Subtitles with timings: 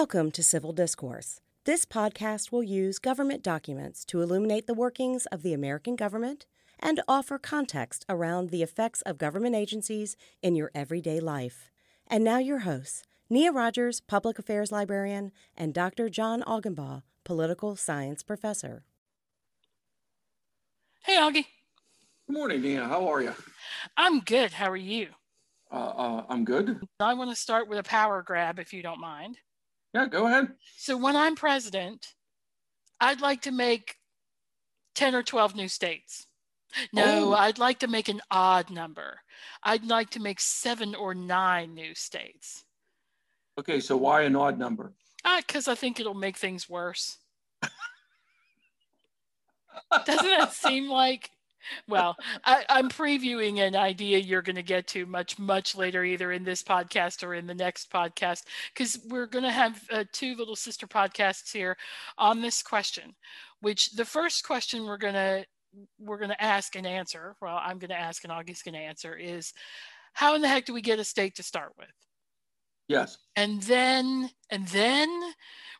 [0.00, 1.40] Welcome to Civil Discourse.
[1.64, 6.46] This podcast will use government documents to illuminate the workings of the American government
[6.78, 11.72] and offer context around the effects of government agencies in your everyday life.
[12.06, 16.08] And now, your hosts, Nia Rogers, Public Affairs Librarian, and Dr.
[16.08, 18.84] John Aughenbaugh, Political Science Professor.
[21.02, 21.46] Hey, Augie.
[22.28, 22.84] Good morning, Nia.
[22.84, 23.34] How are you?
[23.96, 24.52] I'm good.
[24.52, 25.08] How are you?
[25.72, 26.86] Uh, uh, I'm good.
[27.00, 29.38] I want to start with a power grab, if you don't mind.
[29.98, 30.48] Yeah, go ahead.
[30.76, 32.14] So, when I'm president,
[33.00, 33.96] I'd like to make
[34.94, 36.26] 10 or 12 new states.
[36.92, 37.34] No, Oh.
[37.34, 39.20] I'd like to make an odd number.
[39.64, 42.64] I'd like to make seven or nine new states.
[43.58, 44.92] Okay, so why an odd number?
[45.24, 47.18] Ah, because I think it'll make things worse.
[50.06, 51.30] Doesn't that seem like?
[51.88, 56.32] Well, I, I'm previewing an idea you're going to get to much, much later, either
[56.32, 58.44] in this podcast or in the next podcast,
[58.74, 61.76] because we're going to have uh, two little sister podcasts here
[62.16, 63.14] on this question.
[63.60, 65.46] Which the first question we're going to
[65.98, 67.36] we're going to ask and answer.
[67.42, 69.52] Well, I'm going to ask and Augie's going to answer is,
[70.14, 71.88] how in the heck do we get a state to start with?
[72.88, 73.18] Yes.
[73.36, 75.08] and then and then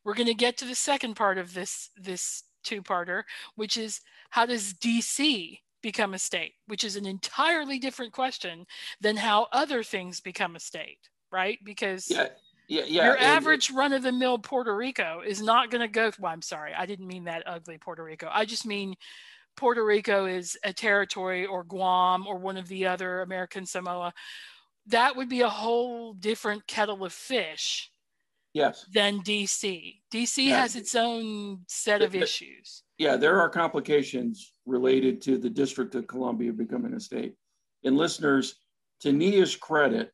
[0.05, 3.23] we're going to get to the second part of this this two-parter
[3.55, 8.67] which is how does dc become a state which is an entirely different question
[9.01, 10.99] than how other things become a state
[11.31, 12.29] right because Yeah.
[12.69, 12.85] Yeah.
[12.87, 13.05] Yeah.
[13.07, 17.07] your average run-of-the-mill puerto rico is not going to go well i'm sorry i didn't
[17.07, 18.95] mean that ugly puerto rico i just mean
[19.57, 24.13] puerto rico is a territory or guam or one of the other american samoa
[24.87, 27.91] that would be a whole different kettle of fish
[28.55, 28.87] Yes.
[28.93, 30.01] than DC.
[30.11, 30.63] DC Yeah.
[30.63, 32.83] has its own set of The- the- issues.
[32.99, 37.35] Yeah, there are complications related to the District of Columbia becoming a state.
[37.85, 38.57] And listeners,
[39.01, 40.13] to Nia's credit,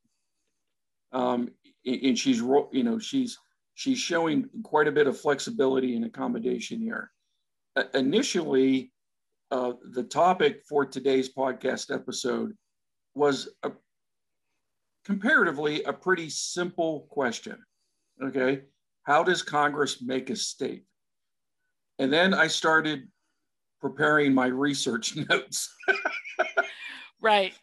[1.13, 1.49] um,
[1.87, 3.39] and she's you know she's
[3.75, 7.11] she's showing quite a bit of flexibility and accommodation here.
[7.75, 8.93] Uh, initially,
[9.51, 12.53] uh, the topic for today's podcast episode
[13.15, 13.73] was a,
[15.07, 17.57] comparatively a pretty simple question.
[18.23, 18.63] Okay,
[19.05, 20.85] how does Congress make a state?
[21.99, 23.09] And then I started
[23.81, 25.73] preparing my research notes.
[27.21, 27.55] Right.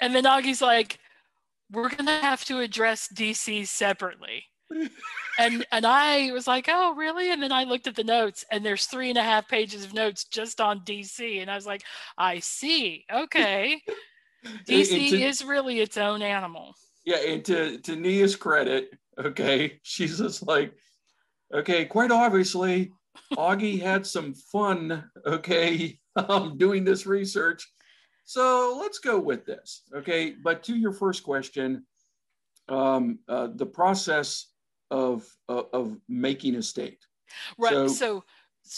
[0.00, 0.98] And then Augie's like,
[1.70, 4.44] we're going to have to address DC separately.
[5.38, 7.30] and and I was like, oh, really?
[7.30, 9.92] And then I looked at the notes, and there's three and a half pages of
[9.92, 11.40] notes just on DC.
[11.40, 11.82] And I was like,
[12.16, 13.04] I see.
[13.12, 13.82] Okay.
[14.66, 16.74] DC to- is really its own animal.
[17.04, 20.72] Yeah, and to to Nia's credit, okay, she's just like,
[21.52, 22.92] okay, quite obviously,
[23.34, 27.66] Augie had some fun, okay, um, doing this research.
[28.24, 30.32] So let's go with this, okay.
[30.42, 31.84] But to your first question,
[32.68, 34.46] um, uh, the process
[34.90, 37.04] of, of of making a state.
[37.58, 37.72] Right.
[37.72, 38.24] So- so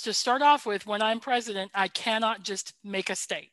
[0.03, 3.51] to start off with, when I'm president, I cannot just make a state.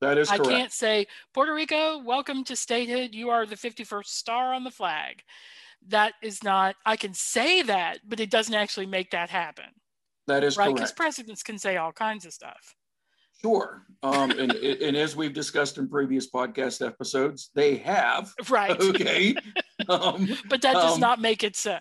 [0.00, 0.50] That is I correct.
[0.50, 3.14] can't say, Puerto Rico, welcome to statehood.
[3.14, 5.22] You are the 51st star on the flag.
[5.88, 9.66] That is not, I can say that, but it doesn't actually make that happen,
[10.26, 10.74] that is right?
[10.74, 12.74] Because presidents can say all kinds of stuff.
[13.40, 13.82] Sure.
[14.02, 14.52] Um, and,
[14.86, 18.32] and as we've discussed in previous podcast episodes, they have.
[18.48, 18.70] Right.
[18.80, 19.34] Okay.
[19.88, 21.78] um, But that does Um, not make it so.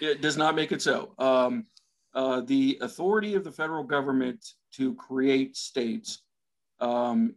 [0.00, 1.14] it does not make it so.
[1.18, 1.66] Um,
[2.14, 6.22] uh, the authority of the federal government to create states
[6.80, 7.34] um,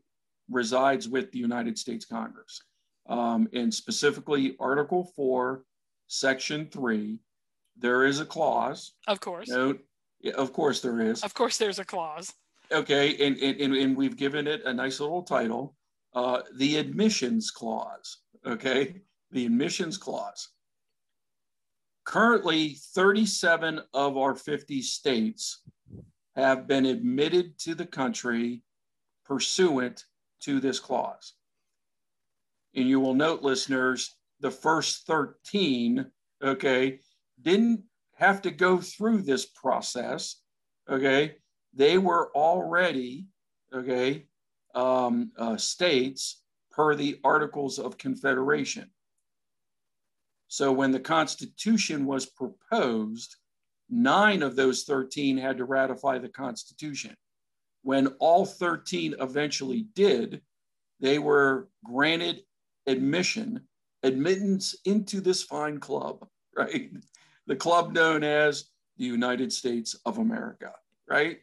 [0.50, 2.62] resides with the United States Congress.
[3.08, 5.64] Um, and specifically, Article 4,
[6.08, 7.20] Section 3,
[7.78, 8.94] there is a clause.
[9.08, 9.50] Of course.
[9.50, 9.80] Note,
[10.22, 11.24] yeah, of course, there is.
[11.24, 12.34] Of course, there's a clause.
[12.72, 15.76] Okay, and, and, and, we've given it a nice little title,
[16.16, 18.18] uh, the admissions clause.
[18.46, 20.50] Okay, the admissions clause.
[22.06, 25.62] Currently, 37 of our 50 states
[26.36, 28.62] have been admitted to the country
[29.26, 30.06] pursuant
[30.42, 31.34] to this clause.
[32.76, 36.06] And you will note, listeners, the first 13,
[36.44, 37.00] okay,
[37.42, 37.84] didn't
[38.16, 40.42] have to go through this process,
[40.90, 41.36] okay?
[41.76, 43.28] they were already
[43.74, 44.26] okay
[44.74, 46.42] um, uh, states
[46.72, 48.90] per the articles of confederation.
[50.48, 53.36] So when the constitution was proposed
[53.90, 57.16] nine of those 13 had to ratify the constitution.
[57.84, 60.42] When all 13 eventually did
[61.02, 62.42] they were granted
[62.88, 63.62] admission
[64.02, 66.26] admittance into this fine club
[66.58, 66.90] right
[67.48, 68.66] the club known as
[68.98, 70.72] the united states of america
[71.08, 71.40] right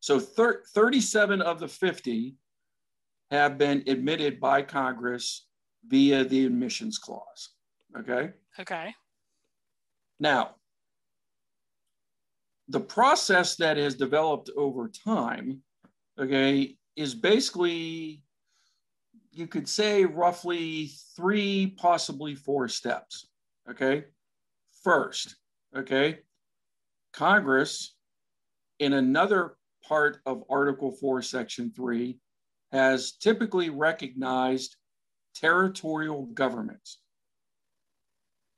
[0.00, 2.36] so thir- 37 of the 50
[3.30, 5.46] have been admitted by Congress
[5.86, 7.50] via the admissions clause.
[7.98, 8.30] Okay.
[8.58, 8.94] Okay.
[10.20, 10.56] Now,
[12.68, 15.62] the process that has developed over time,
[16.18, 18.22] okay, is basically,
[19.30, 23.26] you could say roughly three, possibly four steps,
[23.70, 24.04] okay?
[24.82, 25.36] First,
[25.76, 26.20] okay,
[27.12, 27.94] Congress,
[28.78, 32.18] in another part of Article 4, Section 3,
[32.72, 34.76] has typically recognized
[35.34, 37.00] territorial governments.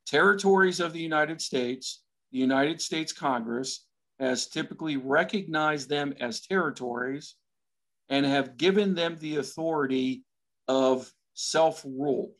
[0.06, 2.02] Territories of the United States,
[2.32, 3.86] the United States Congress
[4.18, 7.36] has typically recognized them as territories
[8.08, 10.24] and have given them the authority
[10.68, 12.32] of self rule.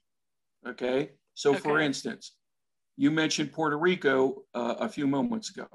[0.67, 1.13] Okay.
[1.35, 1.61] So, okay.
[1.61, 2.33] for instance,
[3.01, 5.67] you mentioned Puerto Rico uh, a few moments ago.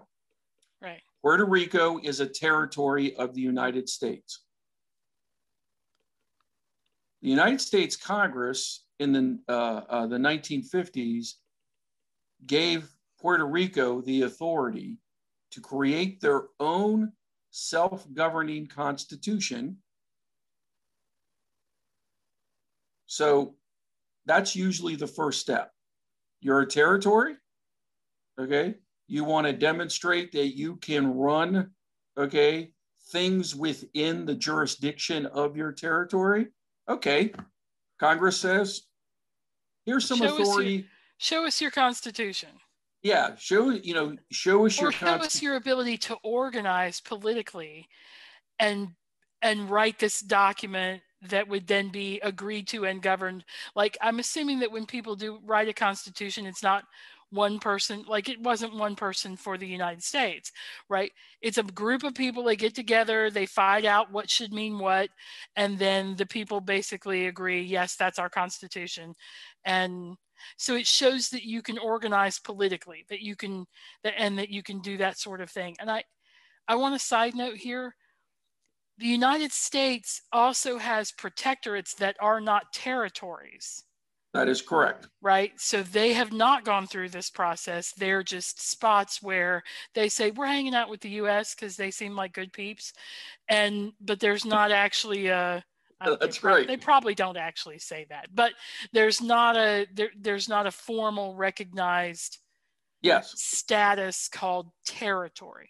[0.80, 1.02] Right.
[1.24, 4.44] Puerto Rico is a territory of the United States.
[7.24, 11.30] The United States Congress in the, uh, uh, the 1950s
[12.46, 12.88] gave
[13.20, 15.00] Puerto Rico the authority
[15.50, 17.12] to create their own
[17.50, 19.78] self governing constitution.
[23.08, 23.56] So
[24.28, 25.72] that's usually the first step.
[26.42, 27.36] You're territory,
[28.40, 28.76] okay?
[29.08, 31.72] You want to demonstrate that you can run,
[32.18, 32.72] okay,
[33.12, 36.48] things within the jurisdiction of your territory.
[36.90, 37.34] Okay.
[38.00, 38.82] Congress says,
[39.86, 40.78] here's some show authority.
[40.78, 42.50] Us your, show us your constitution
[43.06, 47.88] yeah show you know show us or your show us your ability to organize politically
[48.58, 48.88] and
[49.44, 53.44] and write this document that would then be agreed to and governed.
[53.76, 56.84] Like i'm assuming that when people do write a constitution it's not
[57.32, 60.52] one person like it wasn't one person for the united states
[60.90, 61.12] right?
[61.42, 65.10] It's a group of people they get together they find out what should mean what
[65.56, 69.16] and then the people basically agree yes that's our constitution.
[69.66, 70.16] And
[70.58, 73.66] so it shows that you can organize politically that you can
[74.04, 75.76] that and that you can do that sort of thing.
[75.80, 76.04] And i
[76.68, 77.96] i want a side note here
[78.98, 83.84] the united states also has protectorates that are not territories.
[84.36, 85.08] That is correct.
[85.22, 85.54] Right?
[85.56, 87.94] So they have not gone through this process.
[87.94, 89.64] They're just spots where
[89.94, 92.92] they say we're hanging out with the us because they seem like good peeps.
[93.48, 95.64] And but there's not actually a
[96.20, 96.68] that's right.
[96.68, 98.52] They probably don't actually say that, but
[98.92, 102.40] there's not a there, there's not a formal recognized
[103.02, 103.34] yes.
[103.38, 105.70] status called territory.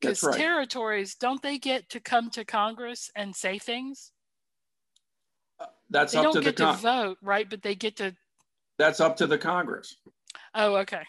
[0.00, 0.36] Because right.
[0.36, 4.12] territories don't they get to come to Congress and say things?
[5.58, 7.48] Uh, that's they up don't to get the con- to vote, right?
[7.48, 8.14] But they get to.
[8.78, 9.96] That's up to the Congress.
[10.54, 11.02] Oh, okay.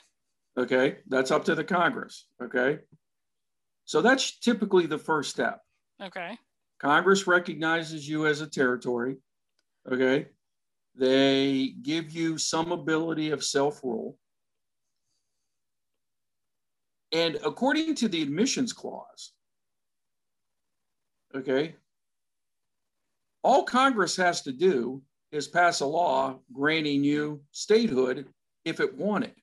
[0.57, 2.27] Okay, that's up to the Congress.
[2.43, 2.79] Okay,
[3.85, 5.61] so that's typically the first step.
[6.01, 6.37] Okay.
[6.79, 9.17] Congress recognizes you as a territory.
[9.91, 10.27] Okay.
[10.95, 14.17] They give you some ability of self rule.
[17.11, 19.33] And according to the admissions clause,
[21.35, 21.75] okay,
[23.43, 28.27] all Congress has to do is pass a law granting you statehood
[28.65, 29.33] if it wanted.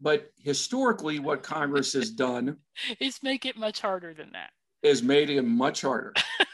[0.00, 2.56] But historically, what Congress has done
[3.00, 4.50] is make it much harder than that
[4.82, 6.12] has made it much harder.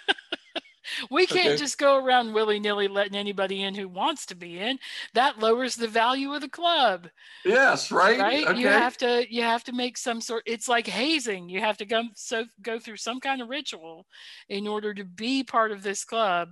[1.10, 1.56] we can't okay.
[1.56, 4.78] just go around willy-nilly letting anybody in who wants to be in.
[5.14, 7.08] That lowers the value of the club
[7.44, 8.18] yes right?
[8.18, 8.46] right?
[8.46, 8.60] Okay.
[8.60, 11.48] you have to you have to make some sort it's like hazing.
[11.48, 14.06] You have to go so go through some kind of ritual
[14.48, 16.50] in order to be part of this club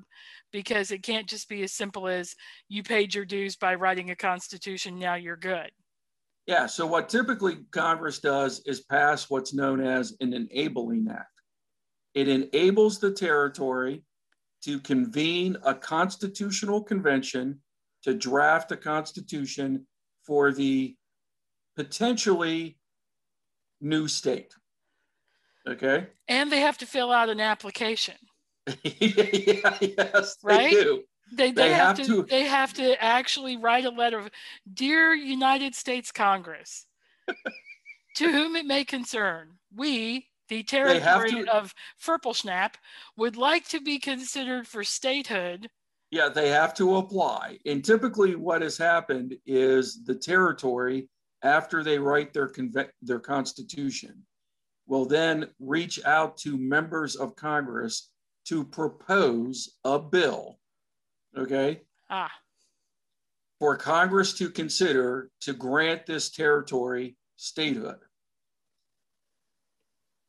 [0.53, 2.35] because it can't just be as simple as
[2.69, 5.71] you paid your dues by writing a constitution now you're good.
[6.47, 11.31] Yeah so what typically congress does is pass what's known as an enabling act.
[12.15, 14.03] It enables the territory
[14.67, 17.61] to convene a constitutional convention
[18.03, 19.87] to draft a constitution
[20.25, 20.97] for the
[21.77, 22.77] potentially
[23.81, 24.53] new state.
[25.69, 26.09] Okay.
[26.27, 28.17] And they have to fill out an application.
[28.83, 30.65] yeah, yes, right?
[30.65, 31.03] they do.
[31.33, 34.31] They, they, they have, have to, to, they have to actually write a letter of
[34.73, 36.87] dear United States Congress
[38.17, 42.75] to whom it may concern we the territory to, of Furpelschnap
[43.17, 45.69] would like to be considered for statehood.
[46.11, 47.59] Yeah, they have to apply.
[47.67, 51.09] And typically, what has happened is the territory,
[51.43, 54.25] after they write their conve- their constitution,
[54.87, 58.11] will then reach out to members of Congress
[58.47, 60.59] to propose a bill.
[61.37, 61.83] Okay.
[62.09, 62.31] Ah.
[63.59, 67.99] For Congress to consider to grant this territory statehood.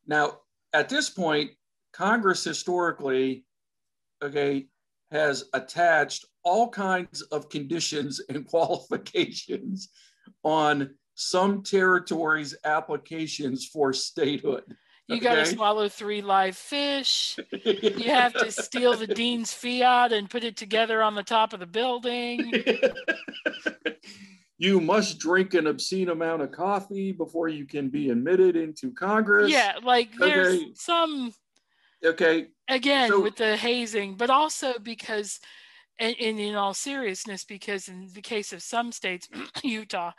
[0.07, 0.39] Now,
[0.73, 1.51] at this point,
[1.93, 3.45] Congress historically,
[4.23, 4.67] okay,
[5.11, 9.89] has attached all kinds of conditions and qualifications
[10.43, 14.63] on some territories' applications for statehood.
[15.07, 15.55] You got to Okay.
[15.55, 17.37] swallow three live fish.
[17.63, 21.59] You have to steal the dean's fiat and put it together on the top of
[21.59, 22.63] the building.
[24.57, 29.51] you must drink an obscene amount of coffee before you can be admitted into Congress.
[29.51, 30.71] Yeah, like there's Okay.
[30.75, 31.33] some
[32.03, 32.47] Okay.
[32.67, 35.39] again So- with the hazing, but also because,
[35.99, 39.27] and, and in all seriousness, because in the case of some states,
[39.63, 40.11] Utah,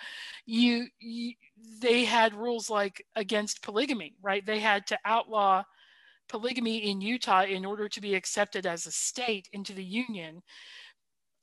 [0.47, 1.35] you, you
[1.81, 4.45] they had rules like against polygamy, right?
[4.47, 5.65] They had to outlaw
[6.29, 10.43] polygamy in Utah in order to be accepted as a state into the union.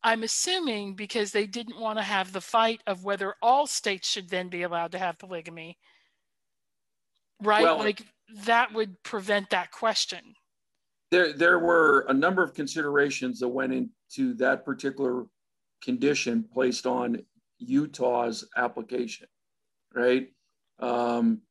[0.06, 4.30] I'm assuming because they didn't want to have the fight of whether all states should
[4.30, 5.80] then be allowed to have polygamy.
[7.42, 7.64] Right?
[7.64, 8.04] Well- like
[8.46, 10.36] that would prevent that question.
[11.10, 15.26] There, there were a number of considerations that went into that particular
[15.84, 17.24] condition placed on
[17.58, 19.28] Utah's application,
[19.94, 20.28] right?
[20.80, 21.42] Um,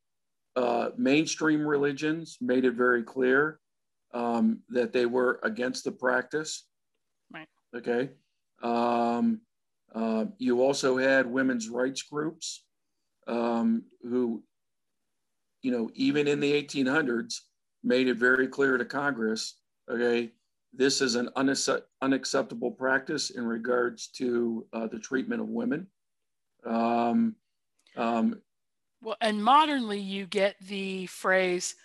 [0.55, 3.59] uh, mainstream religions made it very clear
[4.13, 6.67] um, that they were against the practice.
[7.33, 7.47] Right.
[7.75, 8.11] Okay.
[8.65, 9.41] Um,
[9.93, 12.65] uh, you also had women's rights groups
[13.27, 14.43] um, who,
[15.61, 17.35] you know, even in the 1800s,
[17.83, 20.31] made it very clear to Congress, okay,
[20.73, 25.85] this is an unaccept- unacceptable practice in regards to uh, the treatment of women.
[26.65, 27.35] Um,
[27.95, 28.41] um,
[29.01, 31.75] Well, and modernly you get the phrase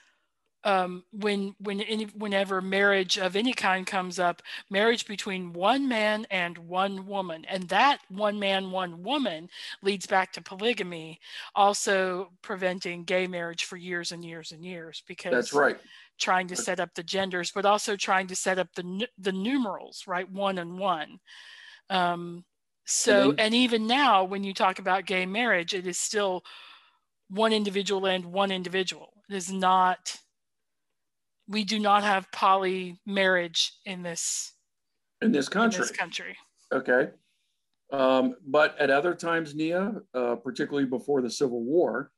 [0.65, 6.27] um, when when any whenever marriage of any kind comes up, marriage between one man
[6.31, 9.49] and one woman, and that one man one woman
[9.83, 11.19] leads back to polygamy,
[11.55, 15.79] also preventing gay marriage for years and years and years because that's right.
[16.19, 20.05] trying to set up the genders, but also trying to set up the the numerals,
[20.07, 20.31] right?
[20.31, 21.21] One and one.
[21.91, 22.45] Um,
[22.87, 26.45] so, then- and even now, when you talk about gay marriage, it is still
[27.29, 29.23] one individual and one individual.
[29.29, 30.19] It is not.
[31.51, 34.55] We do not have poly marriage in this
[35.21, 35.81] In this in country.
[35.81, 36.37] this country.
[36.73, 37.11] Okay.
[37.93, 42.13] Um, but at other times, Nia, uh, particularly before the Civil War,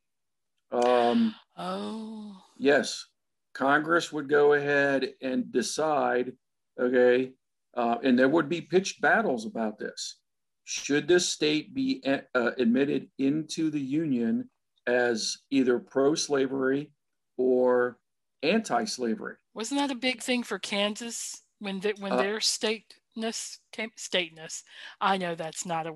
[0.71, 3.07] um, Oh, yes,
[3.55, 6.33] Congress would go ahead and decide,
[6.79, 7.33] okay,
[7.75, 10.19] uh, and there would be pitched battles about this.
[10.65, 14.51] Should this state be uh, admitted into the Union
[14.87, 16.93] as either pro slavery
[17.39, 17.99] or
[18.43, 19.37] anti slavery?
[19.55, 24.63] wasn't that a big thing for Kansas when the, when Uh, their stateness came stateness?
[25.01, 25.95] I know that's not a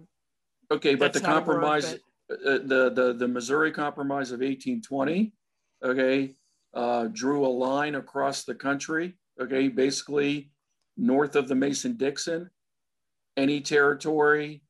[0.71, 1.99] Okay, but the a word, compromise, uh,
[2.29, 5.33] the, the, the Missouri Compromise of 1820,
[5.85, 6.35] okay,
[6.75, 10.51] uh, drew a line across the country, okay, basically
[10.97, 12.51] north of the Mason Dixon.
[13.37, 14.63] Any territory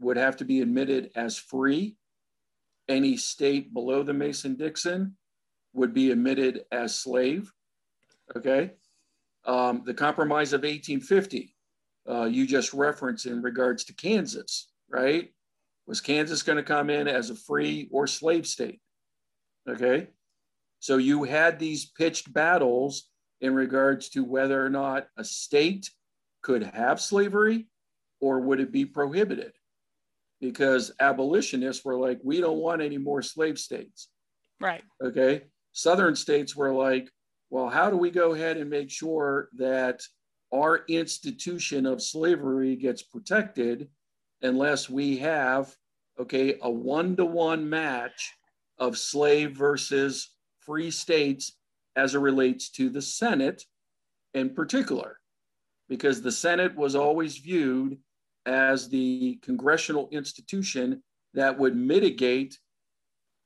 [0.00, 1.96] would have to be admitted as free.
[2.88, 5.16] Any state below the Mason Dixon
[5.74, 7.52] would be admitted as slave,
[8.34, 8.72] okay?
[9.44, 11.54] Um, the Compromise of 1850,
[12.08, 15.30] uh, you just referenced in regards to Kansas, right?
[15.86, 18.80] Was Kansas going to come in as a free or slave state?
[19.68, 20.08] Okay.
[20.78, 23.08] So you had these pitched battles
[23.40, 25.90] in regards to whether or not a state
[26.42, 27.66] could have slavery
[28.20, 29.52] or would it be prohibited?
[30.40, 34.08] Because abolitionists were like, we don't want any more slave states.
[34.60, 34.82] right.
[35.02, 35.44] Okay.
[35.74, 37.10] Southern states were like,
[37.50, 40.00] well, how do we go ahead and make sure that
[40.52, 43.88] our institution of slavery gets protected
[44.40, 45.74] unless we have,
[46.18, 48.32] okay, a one to one match
[48.78, 51.52] of slave versus free states
[51.96, 53.64] as it relates to the Senate
[54.32, 55.18] in particular?
[55.88, 57.98] Because the Senate was always viewed
[58.46, 61.02] as the congressional institution
[61.34, 62.58] that would mitigate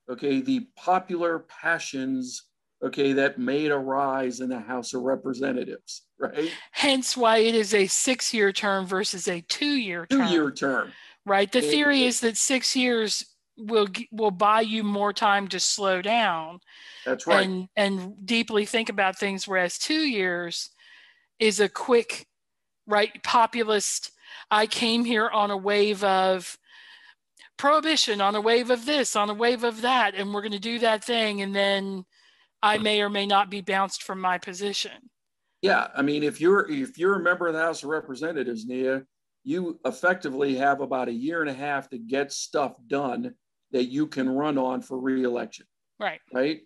[0.09, 2.45] okay, the popular passions,
[2.83, 6.51] okay, that may arise in the House of Representatives, right?
[6.73, 10.29] Hence why it is a six-year term versus a two-year term.
[10.29, 10.93] Two-year term.
[11.27, 11.51] right?
[11.51, 13.25] The theory is that six years
[13.59, 16.61] will will buy you more time to slow down
[17.05, 17.45] That's right.
[17.45, 20.71] and and deeply think about things, whereas two years
[21.39, 22.27] is a quick,
[22.87, 23.11] right?
[23.23, 24.13] Populist.
[24.51, 26.57] I came here on a wave of
[27.59, 30.59] prohibition, on a wave of this, on a wave of that, and we're going to
[30.59, 32.05] do that thing, and then
[32.63, 35.11] I may or may not be bounced from my position.
[35.63, 39.03] yeah, I mean, if you're if you're a member of the House of Representatives, Nia,
[39.45, 43.35] you effectively have about a year and a half to get stuff done
[43.73, 45.67] that you can run on for reelection,
[46.01, 46.21] Right.
[46.33, 46.61] right?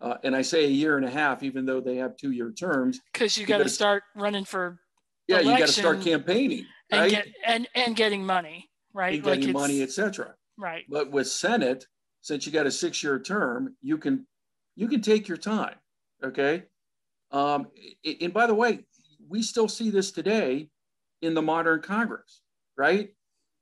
[0.00, 3.00] Uh, and I say a year and a half, even though they have two-year terms.
[3.12, 4.78] Because you got to start running for
[5.26, 7.10] Yeah, you got to start campaigning, and right?
[7.10, 9.14] get and and getting money, right?
[9.14, 10.34] and getting it's- money, etc.
[10.58, 10.84] right.
[10.88, 11.86] But with Senate,
[12.22, 14.26] since you got a six-year term, you can
[14.76, 15.76] you can take your time.
[16.22, 16.64] Okay.
[17.32, 17.68] Um,
[18.04, 18.84] and by the way,
[19.28, 20.68] we still see this today
[21.22, 22.42] in the modern Congress,
[22.76, 23.10] right?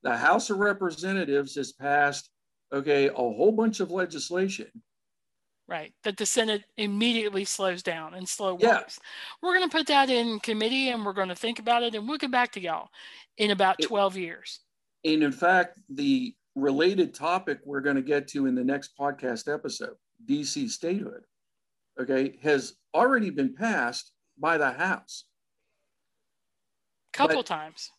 [0.02, 2.30] The House of Representatives has passed,
[2.73, 4.68] okay, a whole bunch of legislation.
[5.66, 8.62] Right, that the Senate immediately slows down and slow walks.
[8.62, 8.87] Yeah.
[9.42, 12.08] We're going to put that in committee and we're going to think about it and
[12.08, 12.88] we'll get back to y'all
[13.37, 14.61] in about 12 years.
[15.05, 19.52] And in fact, the related topic we're going to get to in the next podcast
[19.52, 19.95] episode,
[20.26, 21.23] DC statehood,
[22.00, 25.25] okay, has already been passed by the House.
[27.14, 27.90] A couple But- times.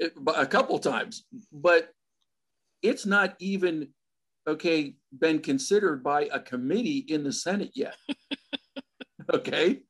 [0.00, 1.92] It- a couple times, but
[2.82, 3.92] it's not even
[4.46, 7.96] okay been considered by a committee in the Senate yet.
[9.34, 9.82] okay,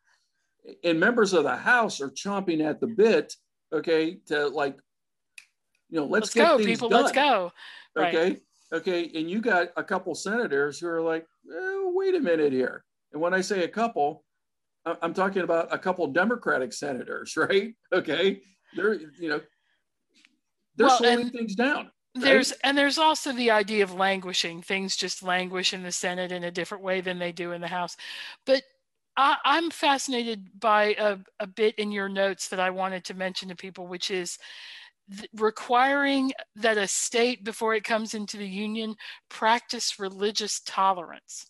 [0.83, 3.35] and members of the House are chomping at the bit.
[3.71, 4.79] Okay, to like,
[5.91, 6.89] you know, let's, Let's, get go, things people.
[6.89, 7.03] done.
[7.03, 7.53] Let's go.
[7.97, 8.15] Right.
[8.15, 8.41] Okay,
[8.73, 12.85] okay, and you got a couple senators who are like, eh, wait a minute here.
[13.13, 14.25] And when I say a couple,
[14.85, 17.75] I'm talking about a couple Democratic senators, right?
[17.93, 18.41] Okay,
[18.77, 19.41] they're you know
[20.77, 21.91] they're Well, slowing things down.
[22.15, 24.63] There's and there's also the idea of languishing.
[24.63, 27.69] Things just languish in the Senate in a different way than they do in the
[27.69, 27.97] House.
[28.45, 28.63] But
[29.17, 33.49] I, I'm fascinated by a, a bit in your notes that I wanted to mention
[33.49, 34.39] to people, which is
[35.11, 38.97] th- requiring that a state, before it comes into the union,
[39.29, 41.47] practice religious tolerance.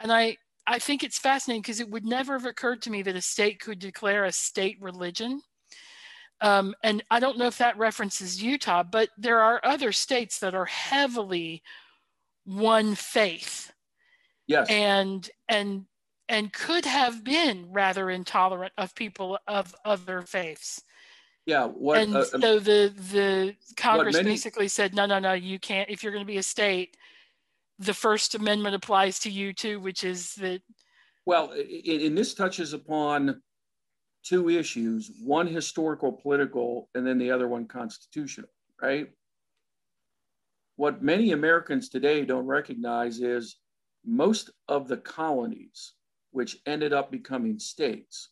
[0.00, 3.16] And I, I think it's fascinating because it would never have occurred to me that
[3.16, 5.40] a state could declare a state religion.
[6.40, 10.54] Um, and I don't know if that references Utah, but there are other states that
[10.54, 11.62] are heavily
[12.44, 13.72] one faith
[14.46, 15.84] Yes, and and
[16.28, 20.82] and could have been rather intolerant of people of other faiths.
[21.48, 21.64] Yeah.
[21.64, 25.88] What and uh, so the the Congress many- basically said, no, no, no, you can't.
[25.88, 26.94] If you're going to be a state,
[27.78, 30.60] the First Amendment applies to you too, which is that
[31.24, 33.40] well, and this touches upon
[34.22, 38.50] two issues: one historical, political, and then the other one constitutional.
[38.82, 39.08] Right.
[40.76, 43.56] What many Americans today don't recognize is
[44.04, 45.94] most of the colonies,
[46.30, 48.28] which ended up becoming states,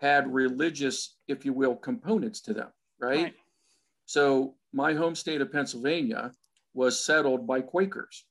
[0.00, 3.24] had religious, if you will, components to them, right?
[3.24, 3.34] Right.
[4.06, 6.32] So my home state of Pennsylvania
[6.72, 8.24] was settled by Quakers.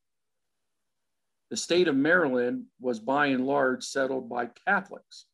[1.51, 5.25] The state of Maryland was by and large settled by Catholics.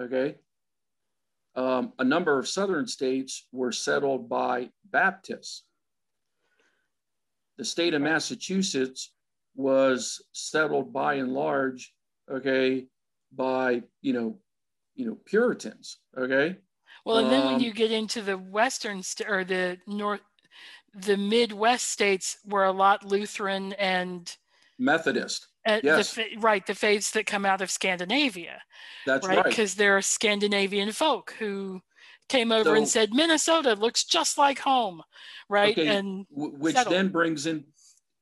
[0.00, 0.36] Okay.
[1.54, 5.64] Um, a number of southern states were settled by Baptists.
[7.58, 9.12] The state of Massachusetts
[9.54, 11.92] was settled by and large,
[12.30, 12.86] okay,
[13.34, 14.38] by you know,
[14.94, 15.98] you know, Puritans.
[16.16, 16.56] Okay.
[17.04, 20.20] Well, and then when Um, you get into the western st- or the north,
[20.94, 24.34] the Midwest states were a lot Lutheran and
[24.78, 25.48] Methodist.
[25.66, 26.14] uh, Yes.
[26.14, 28.60] the, right the faiths that come out of Scandinavia,
[29.06, 29.38] That's right?
[29.38, 29.44] right.
[29.46, 31.80] Because there are Scandinavian folk who
[32.28, 35.02] came over and said Minnesota looks just like home,
[35.48, 35.76] right?
[35.78, 36.94] Okay, And Wh- which settled.
[36.94, 37.64] then brings in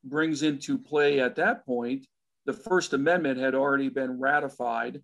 [0.04, 2.06] brings into play at that point
[2.46, 5.02] the first amendment had already been ratified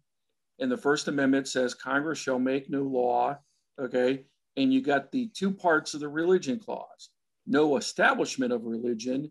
[0.58, 3.36] and the first amendment says congress shall make no law
[3.80, 4.24] okay
[4.56, 7.10] and you got the two parts of the religion clause
[7.46, 9.30] no establishment of religion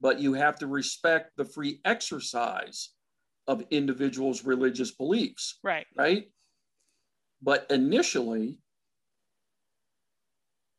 [0.00, 2.90] but you have to respect the free exercise
[3.46, 6.26] of individuals religious beliefs right, right?
[7.42, 8.58] But initially,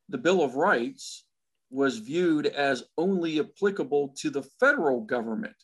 [0.10, 1.26] the Bill of Rights
[1.70, 5.56] was viewed as only applicable to the federal government.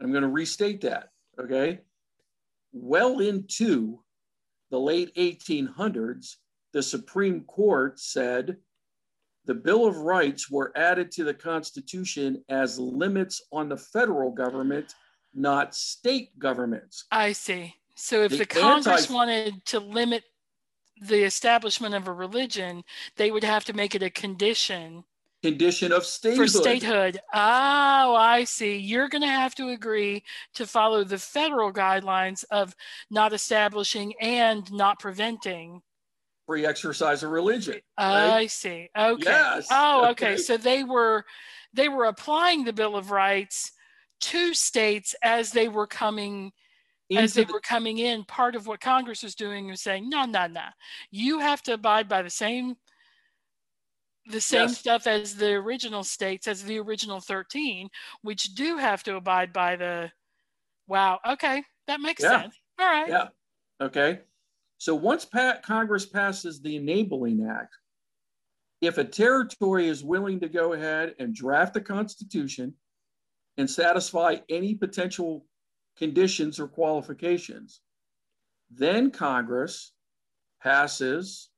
[0.00, 1.08] I'm going to restate that,
[1.38, 1.80] okay?
[2.72, 4.00] Well into
[4.70, 6.36] the late 1800s,
[6.72, 8.56] the Supreme Court said
[9.46, 14.94] the Bill of Rights were added to the Constitution as limits on the federal government,
[15.34, 17.06] not state governments.
[17.10, 17.74] I see.
[17.94, 20.24] So if The the, Congress anti- wanted to limit
[21.00, 22.84] the establishment of a religion,
[23.16, 25.04] they would have to make it a condition
[25.42, 26.48] Condition of for statehood.
[26.50, 27.20] statehood.
[27.32, 28.76] Oh, I see.
[28.76, 30.24] You're going to have to agree
[30.54, 32.74] to follow the federal guidelines of
[33.08, 35.80] not establishing and not preventing.
[36.46, 37.76] Free exercise of religion.
[37.96, 38.88] I see.
[38.98, 39.22] Okay.
[39.26, 40.32] Yes, Oh, okay.
[40.32, 40.36] okay.
[40.38, 41.24] So they were
[41.72, 43.70] they were applying the Bill of Rights
[44.22, 46.50] to states as they were coming
[47.14, 48.24] as they the- were coming in.
[48.24, 50.64] Part of what Congress was doing was saying, no, no, no.
[51.12, 52.74] You have to abide by the same
[54.28, 54.78] the same Yes.
[54.78, 57.88] stuff as the original states, as the original 13,
[58.22, 60.12] which do have to abide by the
[60.86, 61.18] wow.
[61.26, 62.42] Okay, that makes Yeah.
[62.42, 62.58] sense.
[62.78, 63.08] All right.
[63.08, 63.28] Yeah.
[63.80, 64.22] Okay.
[64.78, 67.74] So once pa- Congress passes the Enabling Act,
[68.80, 72.76] if a territory is willing to go ahead and draft a constitution
[73.56, 75.44] and satisfy any potential
[75.96, 77.80] conditions or qualifications,
[78.70, 79.92] then Congress
[80.60, 81.50] passes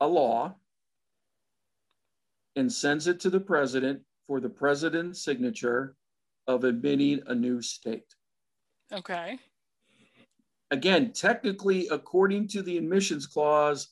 [0.00, 0.56] a law
[2.58, 5.94] and sends it to the president for the president's signature
[6.48, 8.12] of admitting a new state.
[8.92, 9.38] Okay.
[10.72, 13.90] Again, technically, according to the admissions clause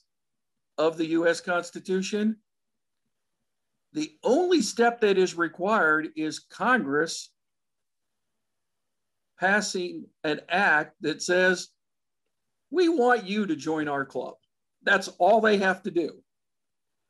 [0.77, 2.35] of the US Constitution,
[3.93, 7.31] the only step that is required is Congress
[9.39, 11.69] passing an act that says,
[12.69, 14.35] we want you to join our club.
[14.83, 16.21] That's all they have to do.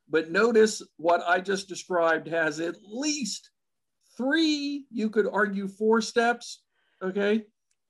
[0.10, 3.50] But notice what I just described has at least
[4.16, 6.64] three, you could argue four steps,
[7.04, 7.44] okay?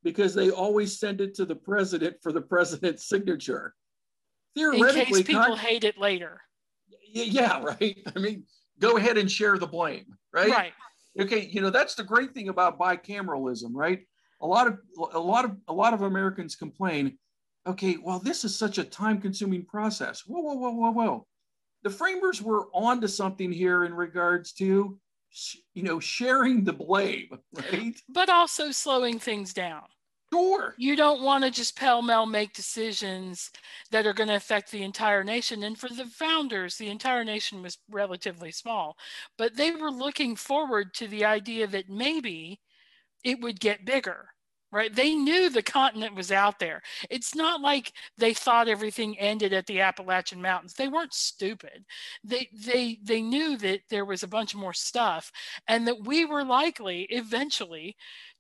[0.04, 3.76] Because they always send it to the president for the president's signature.
[4.56, 6.42] Theoretically, in case people Con- hate it later.
[7.14, 7.98] Yeah, right.
[8.16, 8.44] I mean,
[8.80, 10.50] go ahead and share the blame, right?
[10.50, 10.74] Right.
[11.20, 14.02] Okay, you know that's the great thing about bicameralism, right?
[14.42, 14.78] A lot of
[15.14, 17.18] a lot of a lot of Americans complain,
[17.66, 20.24] okay, well, this is such a time-consuming process.
[20.28, 21.28] Whoa, whoa, whoa, whoa, whoa.
[21.84, 25.00] The framers were onto something here in regards to,
[25.74, 27.96] you know, sharing the blame, right?
[28.10, 29.84] But also slowing things down.
[30.34, 30.76] Sure.
[30.78, 33.50] You don't want to just pell mell make decisions
[33.92, 35.64] that are going to affect the entire nation.
[35.64, 38.98] And for the founders, the entire nation was relatively small,
[39.38, 42.60] but they were looking forward to the idea that maybe
[43.24, 44.30] it would get bigger
[44.78, 44.94] right?
[44.96, 46.84] They knew the continent was out there.
[47.10, 50.76] It's not like they thought everything ended at the appalachian mountains.
[50.76, 51.84] They weren't stupid.
[52.24, 55.32] They they they knew that there was a bunch of more stuff
[55.68, 57.96] and that we were likely eventually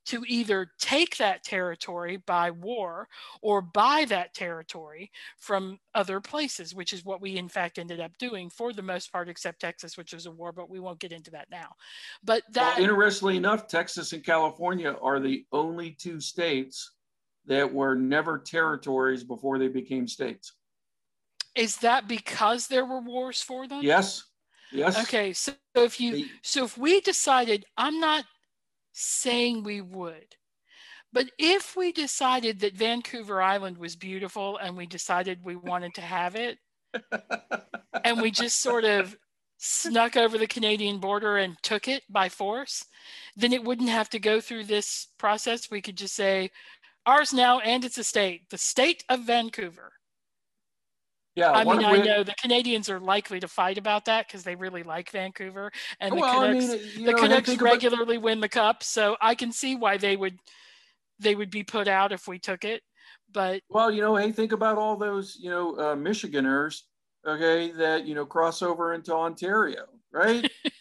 [0.07, 3.09] to either take that territory by war
[3.41, 8.17] or buy that territory from other places, which is what we in fact ended up
[8.17, 11.11] doing for the most part, except Texas, which was a war, but we won't get
[11.11, 11.69] into that now.
[12.23, 16.93] But that well, interestingly enough, Texas and California are the only two states
[17.45, 20.53] that were never territories before they became states.
[21.53, 23.81] Is that because there were wars for them?
[23.83, 24.23] Yes.
[24.71, 25.01] Yes.
[25.03, 25.33] Okay.
[25.33, 28.25] So if you so if we decided I'm not
[28.99, 30.35] saying we would.
[31.13, 36.01] But if we decided that Vancouver Island was beautiful and we decided we wanted to
[36.01, 36.57] have it,
[38.03, 39.15] and we just sort of
[39.57, 42.85] snuck over the Canadian border and took it by force,
[43.35, 45.69] then it wouldn't have to go through this process.
[45.69, 46.51] We could just say,
[47.05, 49.93] ours now and it's a state, the state of Vancouver.
[51.37, 54.55] Yeah, I mean, I know the Canadians are likely to fight about that because they
[54.55, 58.23] really like Vancouver, and the well, Canucks, I mean, the know, Canucks regularly about...
[58.23, 60.39] win the cup, so I can see why they would
[61.19, 62.81] they would be put out if we took it.
[63.31, 66.81] But well, you know, hey, think about all those you know uh, Michiganers,
[67.23, 70.49] okay, that you know cross over into Ontario, right?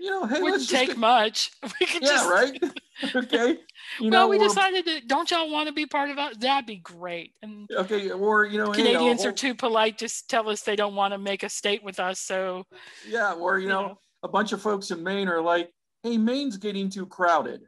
[0.00, 0.98] you know, hey, wouldn't take get...
[0.98, 1.50] much.
[1.80, 2.30] We could yeah, just...
[2.30, 2.64] right.
[3.16, 3.58] okay.
[4.00, 5.00] You well, know, we um, decided to.
[5.06, 6.40] Don't y'all want to be part of that?
[6.40, 7.32] That'd be great.
[7.42, 10.94] And okay, or you know, Canadians hey, are too polite to tell us they don't
[10.94, 12.20] want to make a state with us.
[12.20, 12.64] So
[13.08, 15.70] yeah, or you, you know, know, a bunch of folks in Maine are like,
[16.02, 17.62] "Hey, Maine's getting too crowded."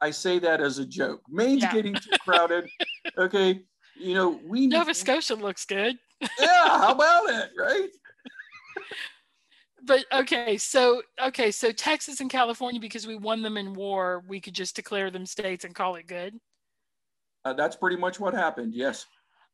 [0.00, 1.22] I say that as a joke.
[1.28, 1.72] Maine's yeah.
[1.72, 2.68] getting too crowded.
[3.18, 3.60] okay,
[3.98, 5.96] you know, we Nova Scotia looks good.
[6.20, 7.88] yeah, how about it, right?
[9.84, 14.40] But okay, so okay, so Texas and California, because we won them in war, we
[14.40, 16.34] could just declare them states and call it good.
[17.44, 18.74] Uh, that's pretty much what happened.
[18.74, 19.06] Yes.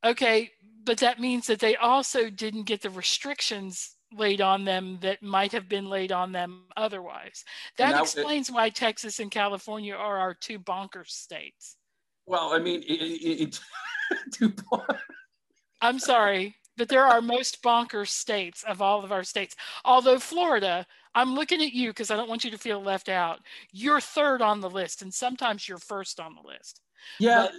[0.04, 0.50] Okay,
[0.84, 5.52] but that means that they also didn't get the restrictions laid on them that might
[5.52, 7.44] have been laid on them otherwise.
[7.78, 11.76] That now, explains it, why Texas and California are our two bonkers states.
[12.26, 13.60] Well, I mean, it, it,
[14.32, 14.52] two.
[15.80, 19.54] I'm sorry but they're our most bonkers states of all of our states.
[19.84, 23.40] Although Florida, I'm looking at you because I don't want you to feel left out.
[23.72, 26.80] You're third on the list, and sometimes you're first on the list.
[27.18, 27.46] Yeah.
[27.46, 27.52] But,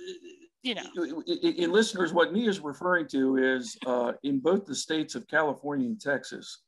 [0.63, 5.13] you know, in listeners, what Nia is referring to is uh, in both the states
[5.13, 6.63] of California and Texas,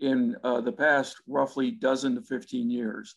[0.00, 3.16] in uh, the past roughly dozen to 15 years,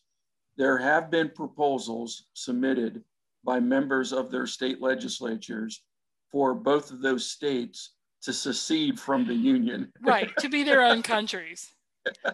[0.57, 3.03] there have been proposals submitted
[3.43, 5.83] by members of their state legislatures
[6.31, 7.91] for both of those states
[8.23, 9.91] to secede from the union.
[10.01, 11.71] right, to be their own countries.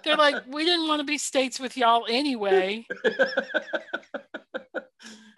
[0.04, 2.86] They're like, we didn't want to be states with y'all anyway.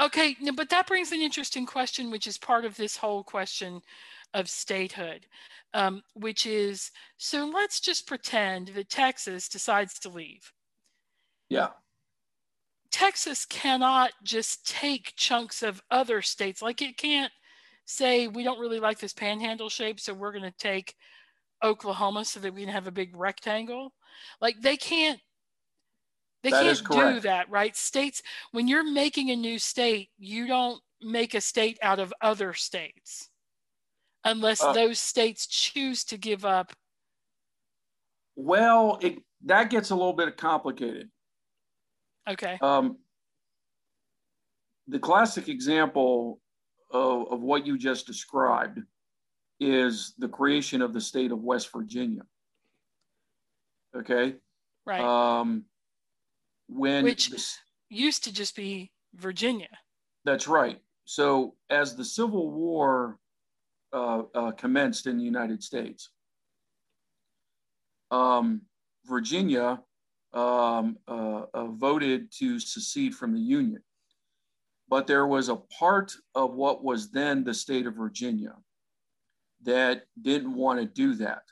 [0.01, 3.81] okay, but that brings an interesting question, which is part of this whole question
[4.33, 5.25] of statehood,
[5.73, 10.51] um, which is so let's just pretend that Texas decides to leave.
[11.49, 11.69] Yeah.
[12.91, 16.61] Texas cannot just take chunks of other states.
[16.61, 17.31] Like it can't
[17.89, 20.95] say we don't really like this panhandle shape, so we're going to take
[21.63, 23.93] Oklahoma so that we can have a big rectangle.
[24.39, 25.19] Like they can't
[26.43, 27.75] they That can't do that, right?
[27.75, 28.21] States
[28.51, 33.29] when you're making a new state, you don't make a state out of other states
[34.23, 36.73] unless Uh, those states choose to give up
[38.35, 41.09] Well, it, that gets a little bit complicated.
[42.27, 42.57] okay.
[42.61, 42.97] Um,
[44.87, 46.39] the classic example
[46.91, 48.79] of, of what you just described
[49.59, 52.21] is the creation of the state of West Virginia.
[53.95, 54.35] Okay.
[54.85, 55.01] Right.
[55.01, 55.65] Um,
[56.67, 57.43] when Which- the-
[57.91, 59.67] Used to just be Virginia.
[60.25, 60.79] that's right.
[61.05, 63.17] So as the Civil War
[63.91, 66.11] uh, uh, commenced in the United States,
[68.11, 68.61] um,
[69.07, 69.81] Virginia
[70.33, 73.81] um, uh, uh, voted to secede from the Union.
[74.89, 78.55] But there was a part of what was then the state of Virginia
[79.63, 81.43] that didn't want to do that.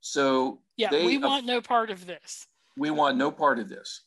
[0.00, 2.46] So Yeah, they we want no part of this.
[2.76, 4.04] we want no part of this.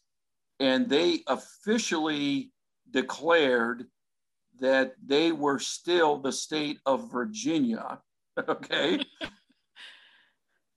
[0.59, 2.51] And they officially
[2.89, 3.85] declared
[4.59, 7.99] that they were still the state of Virginia.
[8.47, 9.03] Okay.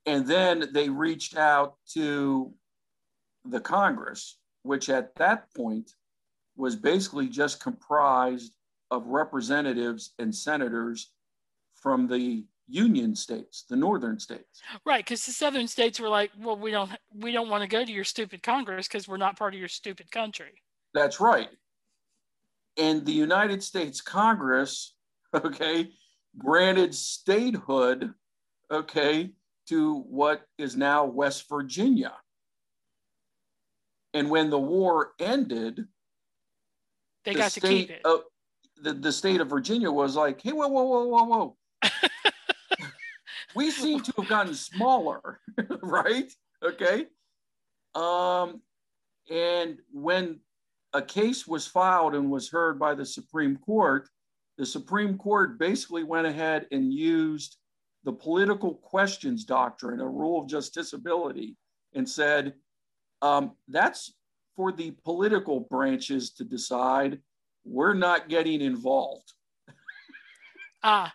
[0.06, 2.54] and then they reached out to
[3.44, 5.92] the Congress, which at that point
[6.60, 8.52] was basically just comprised
[8.90, 11.12] of representatives and senators
[11.74, 14.60] from the Union states, the northern states.
[14.84, 17.84] Right, because the southern states were like, well, we don't we don't want to go
[17.84, 20.62] to your stupid Congress because we're not part of your stupid country.
[20.94, 21.48] That's right.
[22.76, 24.94] And the United States Congress,
[25.34, 25.88] okay,
[26.38, 28.12] granted statehood,
[28.70, 29.30] okay,
[29.68, 32.12] to what is now West Virginia.
[34.14, 35.86] And when the war ended,
[37.24, 38.00] They the got to state keep it.
[38.04, 38.22] Of,
[38.82, 41.56] the, the state of Virginia was like, hey, whoa, whoa, whoa, whoa, whoa.
[43.54, 45.40] we seem to have gotten smaller,
[45.82, 46.32] right?
[46.62, 47.06] Okay.
[47.94, 48.62] Um,
[49.30, 50.40] and when
[50.92, 54.08] a case was filed and was heard by the Supreme Court,
[54.58, 57.56] the Supreme Court basically went ahead and used
[58.04, 61.54] the political questions doctrine, a rule of justiciability,
[61.94, 62.54] and said
[63.22, 64.14] um, that's
[64.56, 67.20] for the political branches to decide.
[67.64, 69.32] We're not getting involved.
[70.82, 71.12] ah,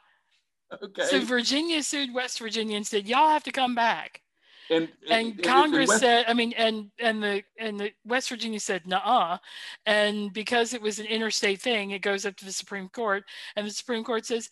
[0.84, 1.04] Okay.
[1.06, 4.22] so Virginia sued West Virginia and said, y'all have to come back.
[4.70, 8.60] and, And and Congress West- said, I mean, and and the and the West Virginia
[8.60, 9.38] said, nah.
[9.86, 13.24] And because it was an interstate thing, it goes up to the Supreme Court,
[13.56, 14.50] and the Supreme Court says,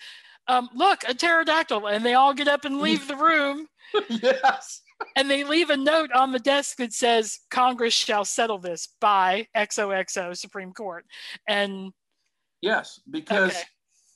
[0.47, 3.67] um, look, a pterodactyl, and they all get up and leave the room.
[4.09, 4.81] yes.
[5.15, 9.47] And they leave a note on the desk that says Congress shall settle this by
[9.55, 11.05] XOXO Supreme Court.
[11.47, 11.91] And
[12.61, 13.63] Yes, because Okay.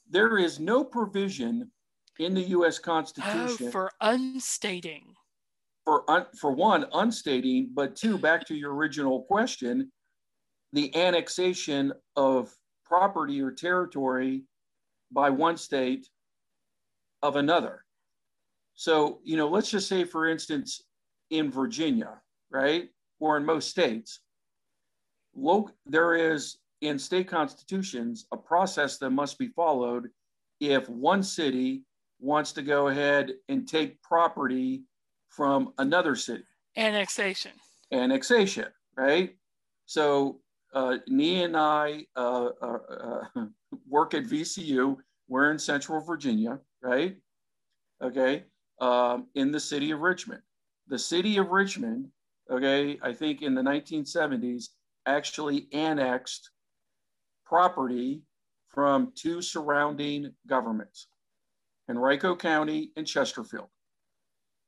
[0.09, 1.71] there is no provision
[2.19, 2.79] in the U.S.
[2.79, 5.13] oh, Constitution for unstating.
[5.85, 9.91] for un, for one unstating, but two, back to your original question,
[10.73, 12.53] the annexation of
[12.85, 14.43] property or territory
[15.11, 16.07] by one state
[17.21, 17.83] of another.
[18.77, 20.83] So, you know, let's just say, for instance,
[21.31, 24.19] in Virginia, right, or in most states,
[25.35, 30.09] loc- there is in state constitutions a process that must be followed
[30.59, 31.81] if one city
[32.19, 34.83] wants to go ahead and take property
[35.29, 36.43] from another city
[36.77, 37.53] Annexation.
[37.91, 39.35] annexation, right?
[39.87, 40.39] So
[40.75, 42.77] uh, Nia and I uh, uh,
[43.35, 43.45] uh,
[43.89, 44.97] work at VCU.
[45.27, 47.17] We're in Central Virginia, right?
[48.03, 48.43] Okay,
[48.79, 50.41] um, in the city of Richmond.
[50.87, 52.07] The city of Richmond,
[52.49, 54.65] okay, I think in the 1970s
[55.05, 56.51] actually annexed
[57.45, 58.21] property
[58.69, 61.07] from two surrounding governments,
[61.89, 63.67] Henrico County and Chesterfield.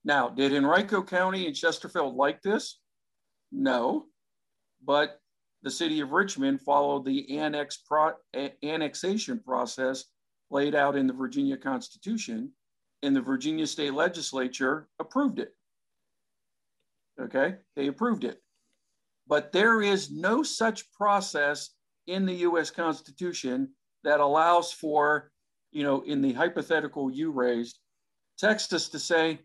[0.04, 2.80] Now, did Henrico County and Chesterfield like this?
[3.52, 4.06] No,
[4.84, 5.19] but
[5.62, 8.13] the city of Richmond followed the annex pro-
[8.63, 10.06] annexation process
[10.50, 12.52] laid out in the Virginia Constitution,
[13.04, 15.54] and the Virginia State Legislature approved it.
[17.20, 18.42] Okay, they approved it.
[19.28, 21.72] But there is no such process
[22.08, 23.70] in the US Constitution
[24.04, 25.32] that allows for,
[25.72, 27.80] you know, in the hypothetical you raised,
[28.40, 29.40] Texas to say,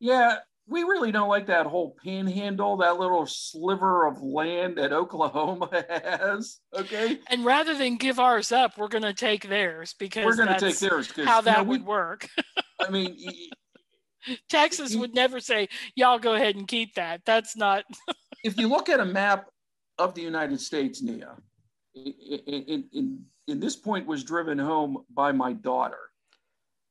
[0.00, 5.68] yeah, we really don't like that whole panhandle, that little sliver of land that Oklahoma
[5.88, 6.60] has.
[6.74, 7.18] Okay.
[7.28, 10.56] And rather than give ours up, we're going to take theirs because We're going to
[10.58, 12.28] that's take theirs because how you know, that we- would work.
[12.80, 13.16] I mean,
[14.48, 17.22] Texas would never say, y'all go ahead and keep that.
[17.24, 17.84] That's not,
[18.44, 19.46] if you look at a map
[19.98, 21.36] of the United States, Nia,
[21.94, 22.12] in,
[22.46, 25.98] in, in, in this point was driven home by my daughter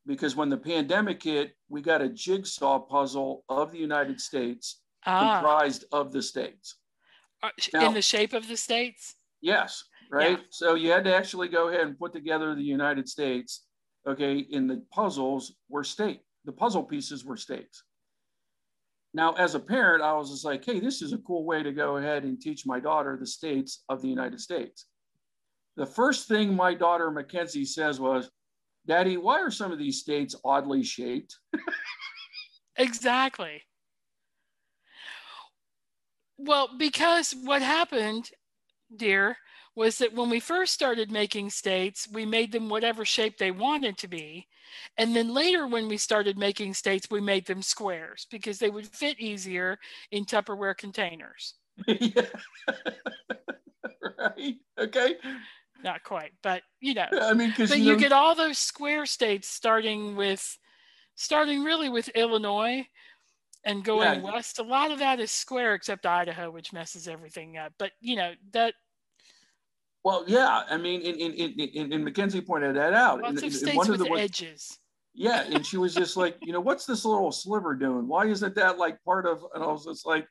[0.06, 5.40] because when the pandemic hit, we got a jigsaw puzzle of the United States Ah,
[5.40, 6.76] comprised of the states.
[7.44, 9.16] uh, now- in the shape of the states.
[9.42, 10.32] Yes, right.
[10.32, 10.44] Yeah.
[10.50, 13.66] So you had to actually go ahead and put together the United States.
[14.10, 16.22] Okay, in the puzzles were state.
[16.46, 17.84] The puzzle pieces were states.
[19.14, 21.72] Now, as a parent, I was just like, hey, this is a cool way to
[21.72, 24.88] go ahead and teach my daughter the states of the United States.
[25.78, 28.30] The first thing my daughter Mackenzie says was,
[28.88, 31.38] Daddy, why are some of these states oddly shaped?
[32.80, 33.62] Exactly.
[36.38, 38.30] Well, because what happened,
[38.96, 39.36] dear,
[39.76, 43.98] was that when we first started making states, we made them whatever shape they wanted
[43.98, 44.48] to be.
[44.98, 48.88] And then later, when we started making states, we made them squares because they would
[48.88, 49.80] fit easier
[50.12, 51.56] in Tupperware containers.
[51.88, 52.26] Yeah.
[54.20, 54.56] right.
[54.78, 55.16] Okay.
[55.84, 57.08] Not quite, but you know.
[57.22, 60.58] I mean, because you, you get all those square states starting with,
[61.16, 62.86] starting really with Illinois
[63.64, 64.32] and going Yeah.
[64.34, 64.60] west.
[64.60, 67.74] A lot of that is square except Idaho, which messes everything up.
[67.78, 68.74] But you know, that
[70.10, 73.22] Well, yeah, I mean, and, and, and, and, and Mackenzie pointed that out.
[73.22, 74.80] lots And- of states one with of the, edges.
[75.14, 78.08] yeah, and she was just like, you know, what's this little sliver doing?
[78.08, 79.46] Why isn't that like part of?
[79.54, 80.28] And I was just like,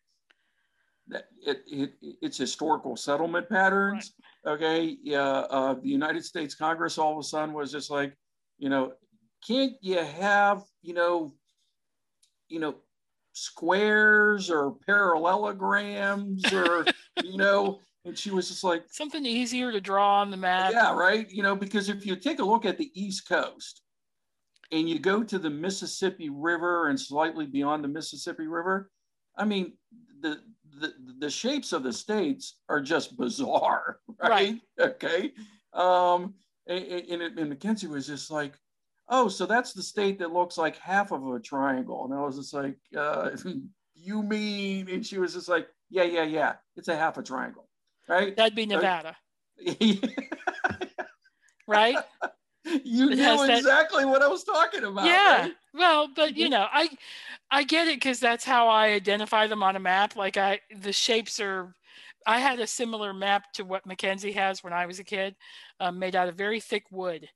[1.07, 4.15] that it, it it's historical settlement patterns.
[4.45, 8.13] Okay, yeah, uh, the United States Congress all of a sudden was just like,
[8.59, 8.93] you know,
[9.47, 11.33] can't you have, you know,
[12.49, 12.75] you know,
[13.33, 16.85] squares or parallelograms or,
[17.23, 18.85] you know, and she was just like.
[18.91, 20.73] Something easier to draw on the map.
[20.73, 21.31] Yeah, right.
[21.31, 23.83] You know, because if you take a look at the East Coast
[24.73, 28.91] and you go to the Mississippi River and slightly beyond the Mississippi River,
[29.37, 29.75] I mean,
[30.21, 30.41] the
[30.81, 34.61] the, the shapes of the states are just bizarre, right?
[34.79, 35.33] Okay.
[35.73, 36.35] Um,
[36.67, 38.55] and, and, and Mackenzie was just like,
[39.09, 42.05] oh, so that's the state that looks like half of a triangle.
[42.05, 43.31] And I was just like, uh,
[43.95, 44.89] you mean?
[44.89, 46.55] And she was just like, yeah, yeah, yeah.
[46.77, 47.68] It's a half a triangle,
[48.09, 48.35] right?
[48.37, 49.17] That'd be Nevada,
[49.81, 50.01] you
[51.67, 51.97] right?
[52.65, 55.07] It knew has that- exactly what I was talking about.
[55.07, 55.43] yeah.
[55.43, 55.53] right?
[55.75, 56.89] Well, but you know, I
[57.51, 60.17] I get it because that's how I identify them on a map.
[60.17, 61.73] Like I the shapes are
[62.27, 65.35] I had a similar map to what Mackenzie has when I was a kid,
[65.81, 67.29] um, made out of very thick wood.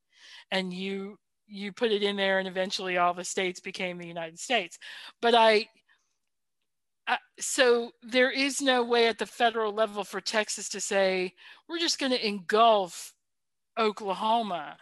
[0.51, 4.39] And you you put it in there and eventually all the states became the United
[4.39, 4.79] States.
[5.21, 5.67] But I
[7.13, 11.33] uh, so there is no way at the federal level for Texas to say
[11.69, 13.13] we're just going to engulf
[13.79, 14.79] Oklahoma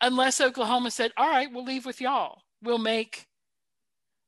[0.00, 2.40] unless Oklahoma said, all right, we'll leave with y'all.
[2.62, 3.26] We'll make,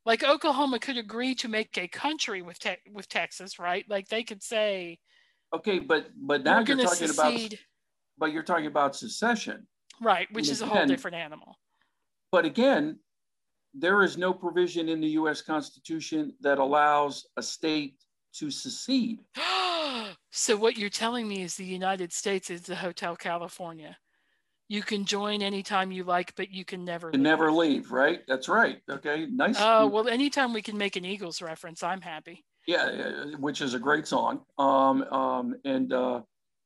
[0.05, 3.85] like Oklahoma could agree to make a country with, te- with Texas, right?
[3.89, 4.99] Like they could say,
[5.55, 7.55] Okay, but but now you're talking about
[8.19, 9.67] but you're talking about secession.
[9.99, 10.29] right?
[10.31, 11.57] Which and is a whole different animal.
[12.31, 12.99] But again,
[13.75, 15.41] there is no provision in the U.S.
[15.41, 17.95] Constitution that allows a state
[18.35, 19.21] to secede.
[20.31, 23.97] so what you're telling me is the United States is the Hotel California.
[24.69, 27.11] You can join anytime you like, but you can never.
[27.11, 28.21] To never leave, right?
[28.29, 28.83] That's right.
[28.91, 29.57] Okay, nice.
[29.59, 32.45] Oh well, anytime we can make an Eagles reference, I'm happy.
[32.67, 34.43] yeah, yeah, which is a great song.
[34.59, 36.21] Um, um, and uh,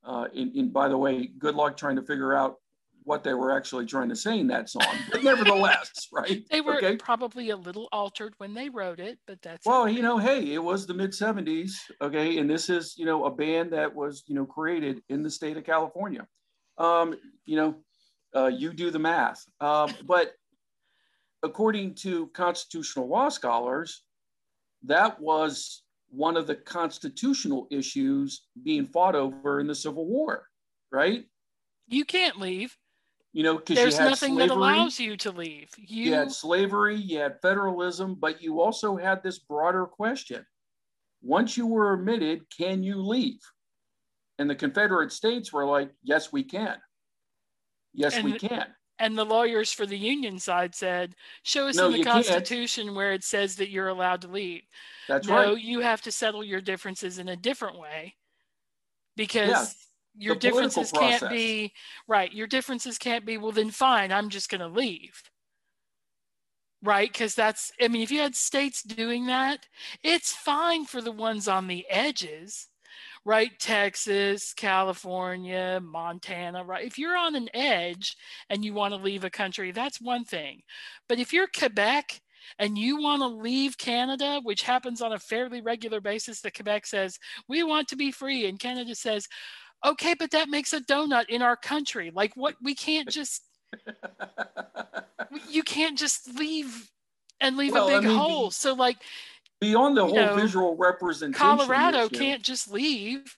[0.04, 2.56] uh, and, and by the way, good luck trying to figure out
[3.04, 4.86] what they were actually trying to say in that song.
[5.10, 6.42] But nevertheless, right?
[6.50, 6.96] They were okay.
[6.96, 10.62] probably a little altered when they wrote it, but that's Well, you know, hey, it
[10.62, 14.34] was the mid 70s, okay, and this is, you know, a band that was, you
[14.34, 16.26] know, created in the state of California.
[16.78, 17.76] Um, you know,
[18.34, 19.42] uh, you do the math.
[19.60, 20.32] Um, but
[21.42, 24.02] according to constitutional law scholars,
[24.84, 30.46] that was one of the constitutional issues being fought over in the Civil War,
[30.90, 31.24] right?
[31.92, 32.76] you can't leave.
[33.32, 34.48] You know, because There's nothing slavery.
[34.48, 35.70] that allows you to leave.
[35.78, 40.44] You, you had slavery, you had federalism, but you also had this broader question.
[41.22, 43.40] Once you were admitted, can you leave?
[44.38, 46.76] And the Confederate States were like, yes, we can.
[47.94, 48.66] Yes, we can.
[48.98, 52.24] and the lawyers for the union side said, "Show us No, in the you can't.
[52.26, 54.62] Constitution where it says that you're allowed to leave."
[55.08, 55.60] That's no, right.
[55.60, 58.14] you have to settle your differences in a different way
[59.16, 59.64] because Yeah,
[60.16, 61.72] your differences can't be
[62.06, 62.32] right.
[62.32, 65.22] Your differences can't be, well, then fine, I'm just going to leave.
[66.82, 67.10] Right?
[67.12, 69.66] Because that's, I mean, if you had states doing that,
[70.02, 72.68] it's fine for the ones on the edges,
[73.24, 73.52] right?
[73.60, 76.84] Texas, California, Montana, right?
[76.84, 78.16] If you're on an edge
[78.50, 80.62] and you want to leave a country, that's one thing.
[81.08, 82.20] But if you're Quebec,
[82.58, 86.86] and you want to leave Canada, which happens on a fairly regular basis, that Quebec
[86.86, 88.46] says, we want to be free.
[88.46, 89.28] And Canada says,
[89.84, 92.10] okay, but that makes a donut in our country.
[92.14, 92.56] Like, what?
[92.62, 93.42] We can't just,
[95.50, 96.90] you can't just leave
[97.40, 98.50] and leave Well, a I big mean, hole.
[98.50, 98.98] so like
[99.60, 101.38] Beyond the whole know, visual representation.
[101.38, 103.36] Colorado issue- can't just leave.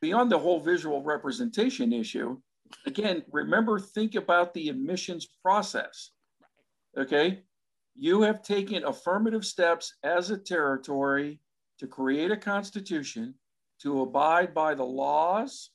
[0.00, 2.38] beyond the whole visual representation issue,
[2.86, 6.10] again, remember, think about the admissions process.
[6.98, 7.42] Okay?
[7.96, 11.40] You have taken affirmative steps as a territory
[11.78, 13.34] to create a constitution
[13.80, 15.70] to abide by the laws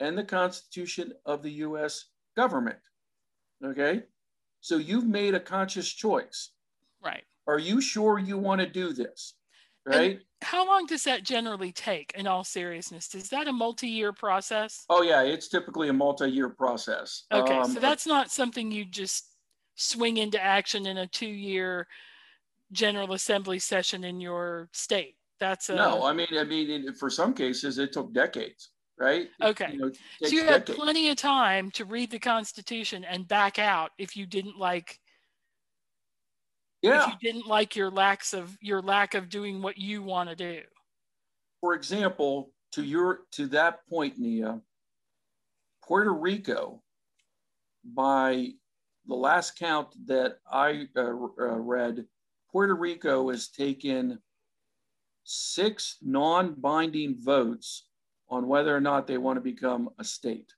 [0.00, 2.78] and the constitution of the US government.
[3.64, 4.02] Okay?
[4.60, 6.50] So you've made a conscious choice.
[7.02, 7.24] Right.
[7.46, 9.34] Are you sure you want to do this?
[9.86, 10.20] And- Right?
[10.42, 13.14] How long does that generally take in all seriousness?
[13.14, 14.86] Is that a multi-year process?
[14.88, 17.24] Oh, yeah, it's typically a multi year process.
[17.30, 19.26] Okay, Um, so that's not something you just
[19.74, 21.86] swing into action in a two-year
[22.72, 25.16] general assembly session in your state.
[25.40, 28.70] That's a No, I mean, I mean, in- for some cases, it took decades,
[29.00, 29.28] right?
[29.42, 29.72] Okay.
[29.72, 29.90] you know,
[30.22, 30.78] so you had decades.
[30.78, 35.00] plenty of time to read the Constitution and back out if you didn't like
[36.82, 37.06] Yeah.
[37.06, 40.36] if you didn't like your lacks of your lack of doing what you want to
[40.36, 40.62] do.
[41.60, 44.60] For example, to your to that point, Nia,
[45.82, 46.82] Puerto Rico,
[47.84, 48.52] by
[49.06, 52.04] the last count that I uh, uh, read,
[52.52, 54.20] Puerto Rico has taken
[55.24, 57.89] six non-binding votes
[58.30, 60.52] on whether or not they want to become a state.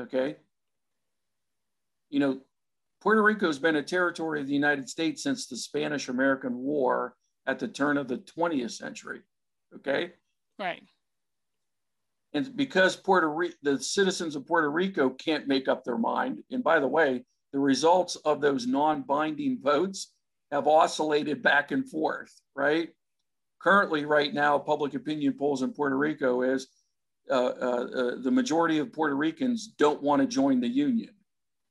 [0.00, 0.36] Okay.
[2.08, 2.40] You know,
[3.00, 7.14] Puerto Rico has been a territory of the United States since the Spanish American War
[7.46, 9.22] at the turn of the 20th century.
[9.74, 10.12] Okay.
[10.58, 10.82] Right.
[12.32, 16.42] And because Puerto Rico, the citizens of Puerto Rico can't make up their mind.
[16.50, 20.12] And by the way, the results of those non binding votes
[20.50, 22.90] have oscillated back and forth, right?
[23.62, 26.66] Currently, right now, public opinion polls in Puerto Rico is
[27.30, 31.14] uh, uh, uh, the majority of Puerto Ricans don't want to join the union.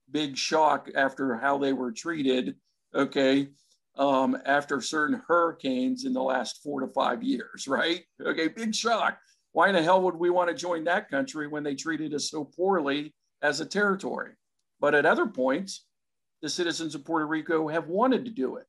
[0.10, 2.56] Big shock after how they were treated,
[2.96, 3.50] okay,
[3.98, 8.02] um, after certain hurricanes in the last four to five years, right?
[8.26, 9.18] Okay, big shock.
[9.52, 12.30] Why in the hell would we want to join that country when they treated us
[12.30, 14.32] so poorly as a territory?
[14.80, 15.86] But at other points,
[16.42, 18.66] the citizens of Puerto Rico have wanted to do it,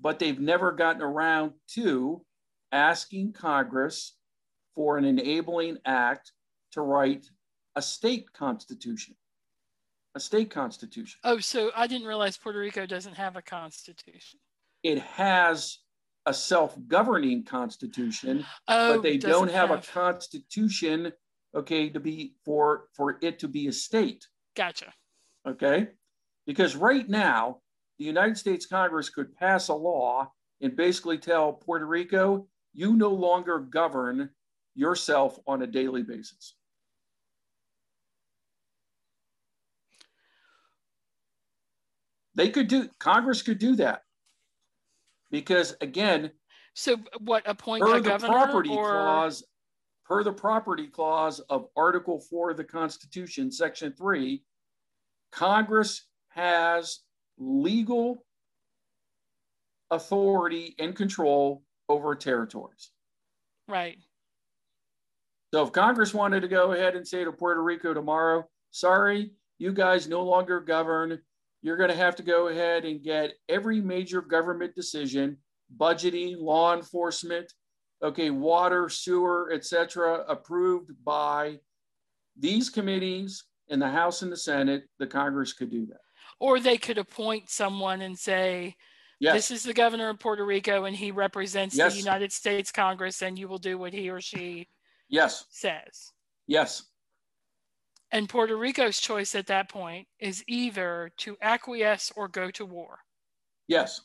[0.00, 2.22] but they've never gotten around to
[2.72, 4.16] asking Congress
[4.74, 6.32] for an enabling act
[6.72, 7.26] to write
[7.76, 9.14] a state constitution.
[10.14, 11.18] A state constitution.
[11.24, 14.40] Oh, so I didn't realize Puerto Rico doesn't have a constitution.
[14.82, 15.78] It has
[16.26, 21.12] a self governing constitution, Oh, but they don't have, a constitution,
[21.54, 24.26] okay, to be for for it to be a state.
[24.56, 24.92] Gotcha.
[25.46, 25.88] okay?
[26.46, 27.58] Because right now,
[27.98, 33.10] the United States Congress could pass a law and basically tell Puerto Rico, you no
[33.10, 34.30] longer govern
[34.74, 36.54] yourself on a daily basis.
[42.34, 44.02] They could do, Congress could do that.
[45.30, 46.30] Because again,
[46.74, 49.44] So what appoint per a the property or clause,
[50.06, 54.42] per the property clause of Article 4 of the Constitution, Section 3,
[55.32, 57.00] Congress has
[57.36, 58.24] legal
[59.90, 62.90] authority and control over territories.
[63.66, 63.98] right?
[65.52, 69.72] So if Congress wanted to go ahead and say to Puerto Rico tomorrow, sorry, you
[69.72, 71.18] guys no longer govern.
[71.62, 75.38] You're going to have to go ahead and get every major government decision,
[75.76, 77.52] budgeting, law enforcement,
[78.02, 81.58] okay, water, sewer, etc., approved by
[82.38, 84.84] these committees in the House and the Senate.
[84.98, 86.00] The Congress could do that.
[86.38, 88.76] Or they could appoint someone and say,
[89.20, 89.34] Yes.
[89.34, 91.92] this is the governor of Puerto Rico and he represents Yes.
[91.92, 94.68] the United States Congress and you will do what he or she
[95.08, 95.44] yes.
[95.50, 96.12] says.
[96.46, 96.84] Yes.
[98.10, 103.00] And Puerto Rico's choice at that point is either to acquiesce or go to war.
[103.66, 104.00] Yes.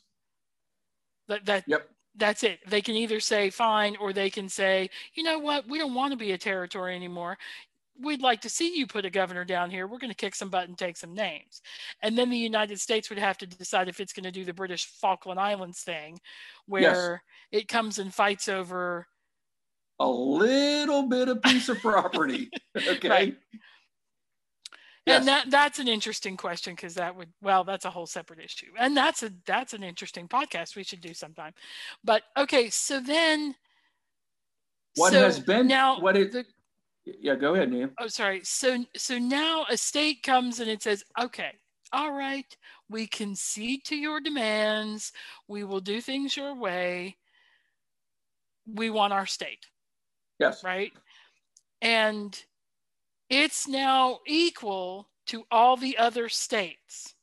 [1.27, 1.89] That, that Yep.
[2.15, 2.59] that's it.
[2.67, 6.11] They can either say fine or they can say, you know what, we don't want
[6.11, 7.37] to be a territory anymore.
[8.01, 9.87] We'd like to see you put a governor down here.
[9.87, 11.61] We're going to kick some butt and take some names.
[12.01, 14.53] And then the United States would have to decide if it's going to do the
[14.53, 16.19] British Falkland Islands thing,
[16.65, 19.07] where it comes and fights over.
[19.99, 22.49] A little bit of piece of property.
[22.75, 23.09] Okay.
[23.09, 23.37] Right.
[25.05, 25.19] Yes.
[25.19, 28.71] And that that's an interesting question because that would well, that's a whole separate issue.
[28.79, 31.53] And that's a that's an interesting podcast we should do sometime.
[32.03, 33.55] But okay, so then
[34.95, 36.45] what so has been now what it the,
[37.05, 37.89] yeah go ahead Nia.
[37.99, 38.41] oh sorry.
[38.43, 41.51] So so now a state comes and it says okay
[41.91, 42.57] all right
[42.93, 45.11] we concede to your demands.
[45.47, 47.17] We will do things your way.
[48.67, 49.65] We want our state.
[50.39, 50.63] Yes.
[50.63, 50.91] Right?
[51.81, 52.39] And
[53.29, 57.15] it's now equal to all the other states.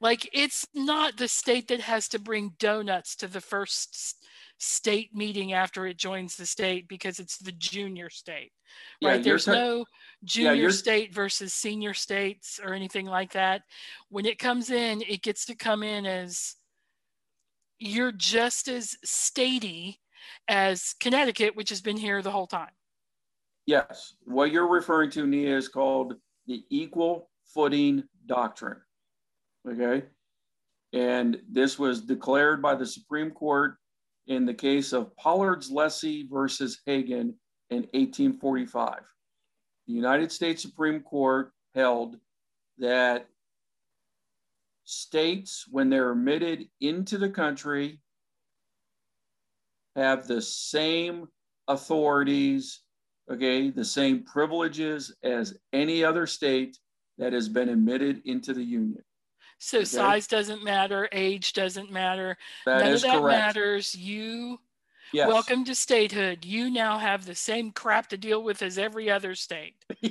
[0.00, 4.23] Like it's not the state that has to bring donuts to the first
[4.58, 8.52] state meeting after it joins the state because it's the junior state.
[9.00, 9.22] Yeah, right?
[9.22, 9.84] There's no
[10.24, 13.62] junior yeah, state versus senior states or anything like that.
[14.08, 16.54] When it comes in, it gets to come in as
[17.78, 19.96] you're just as statey
[20.48, 22.70] as Connecticut, which has been here the whole time.
[23.66, 24.14] Yes.
[24.24, 26.14] What you're referring to, Nia, is called
[26.46, 28.80] the equal footing doctrine.
[29.68, 30.04] Okay.
[30.92, 33.76] And this was declared by the Supreme Court
[34.26, 37.34] in the case of Pollard's Lessee versus Hagan
[37.70, 39.00] in 1845.
[39.86, 42.16] The United States Supreme Court held
[42.78, 43.26] that
[44.84, 48.00] states, when they're admitted into the country,
[49.96, 51.26] have the same
[51.68, 52.82] authorities,
[53.30, 56.78] okay, the same privileges as any other state
[57.18, 59.02] that has been admitted into the Union.
[59.58, 59.84] So okay.
[59.84, 62.36] size doesn't matter, age doesn't matter.
[62.66, 63.38] That None of that correct.
[63.38, 63.94] matters.
[63.94, 64.58] You
[65.12, 65.28] yes.
[65.28, 66.44] welcome to statehood.
[66.44, 69.74] You now have the same crap to deal with as every other state.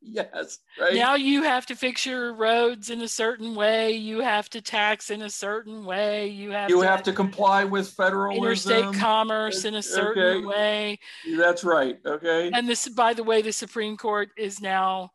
[0.00, 0.94] yes, right.
[0.94, 3.92] Now you have to fix your roads in a certain way.
[3.92, 6.28] You have to tax in a certain way.
[6.28, 10.46] You have you to have to comply with federal interstate commerce in a certain okay.
[10.46, 10.98] way.
[11.36, 11.98] That's right.
[12.04, 12.50] Okay.
[12.52, 15.12] And this, by the way, the Supreme Court is now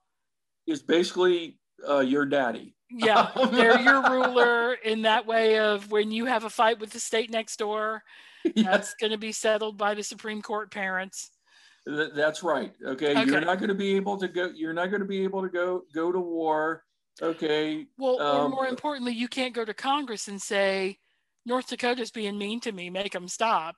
[0.72, 1.58] is basically
[1.88, 2.76] uh, your daddy.
[2.90, 7.00] Yeah, they're your ruler in that way of when you have a fight with the
[7.00, 8.04] state next door,
[8.44, 8.66] yes.
[8.66, 11.32] that's going to be settled by the Supreme Court parents.
[11.86, 12.74] That's right.
[12.86, 13.12] Okay.
[13.12, 13.26] okay.
[13.26, 14.52] You're not going to be able to go.
[14.54, 16.84] You're not going to be able to go go to war.
[17.22, 17.86] Okay.
[17.98, 21.00] Well, um, or more importantly, you can't go to Congress and say
[21.46, 22.90] North Dakota's being mean to me.
[22.90, 23.78] Make them stop,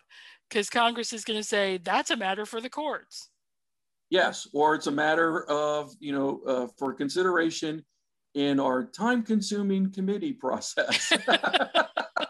[0.49, 3.29] because Congress is going to say that's a matter for the courts.
[4.13, 7.83] Yes, or it's a matter of, you know, uh, for consideration
[8.35, 11.11] in our time consuming committee process.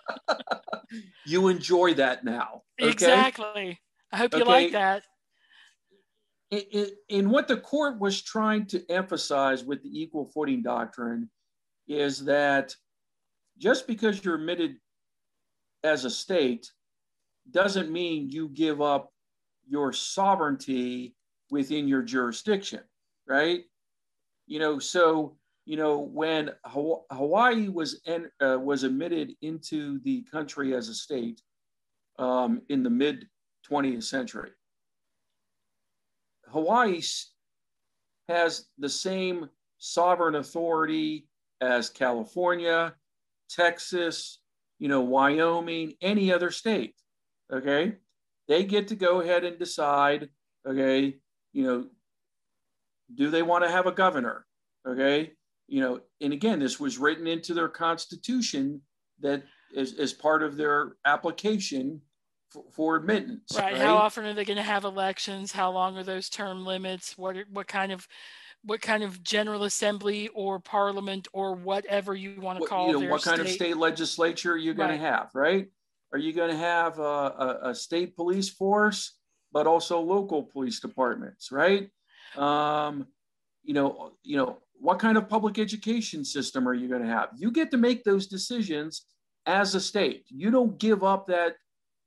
[1.26, 2.62] you enjoy that now.
[2.82, 2.90] Okay?
[2.90, 3.82] Exactly.
[4.14, 4.50] I hope you okay.
[4.50, 5.04] like that.
[6.52, 11.30] In, in, what the court was trying to emphasize with the equal footing doctrine
[11.90, 12.74] is that
[13.58, 14.78] just because you're admitted
[15.84, 16.72] as a state
[17.52, 19.12] doesn't mean you give up
[19.68, 21.14] your sovereignty
[21.54, 22.80] within your jurisdiction,
[23.28, 23.62] right?
[24.48, 30.74] You know, so you know when Hawaii was en- uh, was admitted into the country
[30.74, 31.42] as a state
[32.18, 33.28] um, in the mid
[33.70, 34.50] 20th century,
[36.48, 37.02] Hawaii
[38.28, 39.48] has the same
[39.78, 41.28] sovereign authority
[41.62, 42.96] as California,
[43.48, 44.40] Texas,
[44.80, 46.96] you know, Wyoming, any other state.
[47.54, 47.94] Okay,
[48.48, 50.30] they get to go ahead and decide.
[50.68, 51.18] Okay,
[51.54, 51.86] you know,
[53.16, 54.46] do they want to have a governor?
[54.88, 55.32] Okay.
[55.68, 58.82] You know, and again, this was written into their constitution
[59.22, 59.44] that
[59.74, 62.02] is, as part of their application
[62.50, 63.56] for, for admittance.
[63.56, 63.74] Right.
[63.74, 63.82] right.
[63.82, 65.52] How often are they going to have elections?
[65.52, 67.18] How long are those term limits?
[67.18, 68.08] What what kind of
[68.66, 73.10] what kind of general assembly or parliament or whatever you want to call you know,
[73.10, 74.98] what kind of state legislature are you going right.
[74.98, 75.68] to have right
[76.14, 79.18] are you going to have a, a, a, state police force
[79.54, 81.90] but also local police departments, right?
[82.36, 83.08] Um,
[83.64, 87.30] you know, you know, what kind of public education system are you going to have?
[87.38, 89.06] You get to make those decisions
[89.46, 90.26] as a state.
[90.28, 91.56] You don't give up that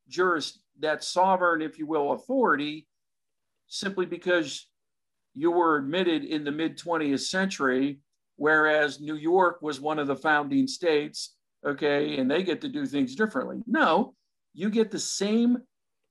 [0.09, 2.87] juris, that sovereign, if you will, authority
[3.69, 4.69] simply because
[5.35, 8.01] you were admitted in the mid 20th century,
[8.37, 12.87] whereas New York was one of the founding states, okay, and they get to do
[12.87, 13.63] things differently.
[13.67, 14.15] No,
[14.53, 15.59] you get the same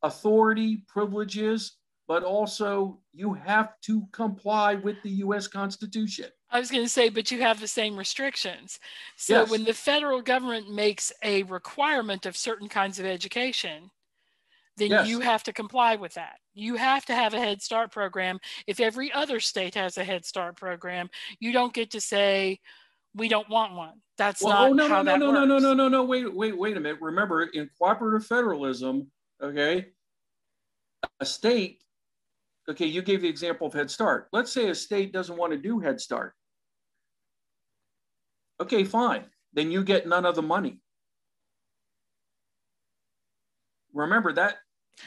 [0.03, 1.77] authority, privileges,
[2.07, 6.27] but also you have to comply with the US Constitution.
[6.49, 8.79] I was going to say, but you have the same restrictions.
[9.17, 9.49] So yes.
[9.49, 13.89] when the federal government makes a requirement of certain kinds of education,
[14.77, 15.07] then yes.
[15.07, 16.37] you have to comply with that.
[16.53, 18.39] You have to have a Head Start program.
[18.67, 22.59] If every other state has a Head Start program, you don't get to say,
[23.15, 24.01] we don't want one.
[24.17, 25.35] That's well, not oh, no, how no, that no, works.
[25.35, 26.99] no, no, no, no, no, wait, wait, wait a minute.
[27.01, 29.07] Remember, in cooperative federalism,
[29.45, 29.87] okay,
[31.19, 31.83] a state,
[32.69, 34.27] okay, you gave the example of Head Start.
[34.31, 36.33] Let's say a state doesn't want to do Head Start.
[38.61, 39.25] Okay, fine.
[39.53, 40.79] Then you get none of the money.
[43.93, 44.55] Remember that.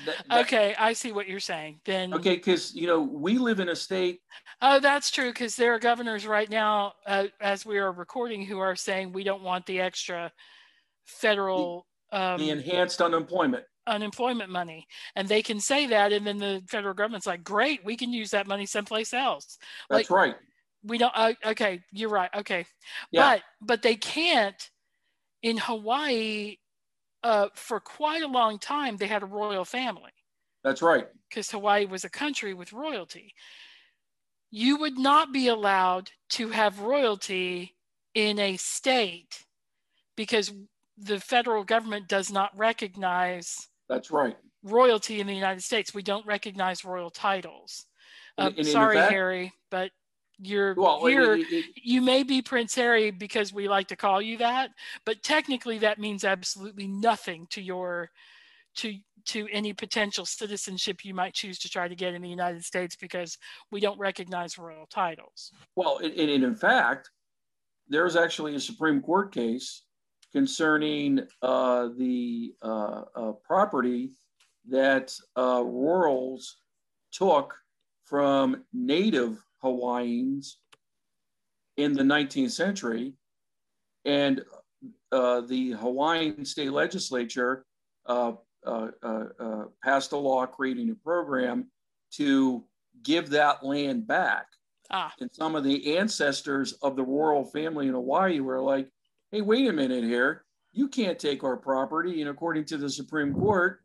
[0.07, 1.81] that, that okay, I see what you're saying.
[1.85, 4.21] Then okay, because you know we live in a state.
[4.63, 5.31] Oh, that's true.
[5.31, 9.25] Because there are governors right now, uh, as we are recording, who are saying we
[9.25, 10.33] don't want the extra
[11.05, 14.87] federal the, um, the enhanced unemployment unemployment money
[15.17, 18.31] and they can say that and then the federal government's like great we can use
[18.31, 19.59] that money someplace else
[19.91, 20.37] That's like, right.
[20.85, 22.67] we don't uh, okay you're right okay
[23.11, 23.35] Yeah.
[23.35, 24.71] but but they can't
[25.43, 26.57] in hawaii
[27.25, 30.13] uh, for quite a long time they had a royal family
[30.63, 31.07] That's right.
[31.29, 33.35] because hawaii was a country with royalty
[34.51, 37.75] you would not be allowed to have royalty
[38.15, 39.45] in a state
[40.17, 40.53] because
[40.97, 44.37] the federal government does not recognize That's right.
[44.65, 47.87] royalty in the united states we don't recognize royal titles
[48.37, 49.93] And- uh, and sorry fact- harry but
[50.41, 53.97] you're Well, it- here it- it- you may be Prince Harry because we like to
[53.97, 54.71] call you that,
[55.05, 58.11] but technically that means absolutely nothing to your
[58.77, 62.65] to to any potential citizenship you might choose to try to get in the United
[62.65, 63.37] States because
[63.73, 65.53] we don't recognize royal titles.
[65.75, 67.11] Well, and, and in fact,
[67.89, 69.83] there's actually a Supreme Court case
[70.33, 74.11] concerning uh, the uh, uh, property
[74.69, 76.59] that uh, rurals
[77.13, 77.55] took
[78.05, 80.59] from native Hawaiians
[81.77, 83.15] in the 19th century.
[84.05, 84.43] And
[85.13, 87.65] uh, the Hawaiian state legislature
[88.07, 88.33] uh,
[88.67, 91.71] uh, uh, uh, passed a law creating a program
[92.13, 92.65] to
[93.03, 94.47] give that land back
[94.91, 98.89] Ah, and some of the ancestors of the royal family in Hawaii were like,
[99.31, 100.45] hey, wait a minute here.
[100.73, 102.21] You can't take our property.
[102.21, 103.81] And according to the Supreme Court,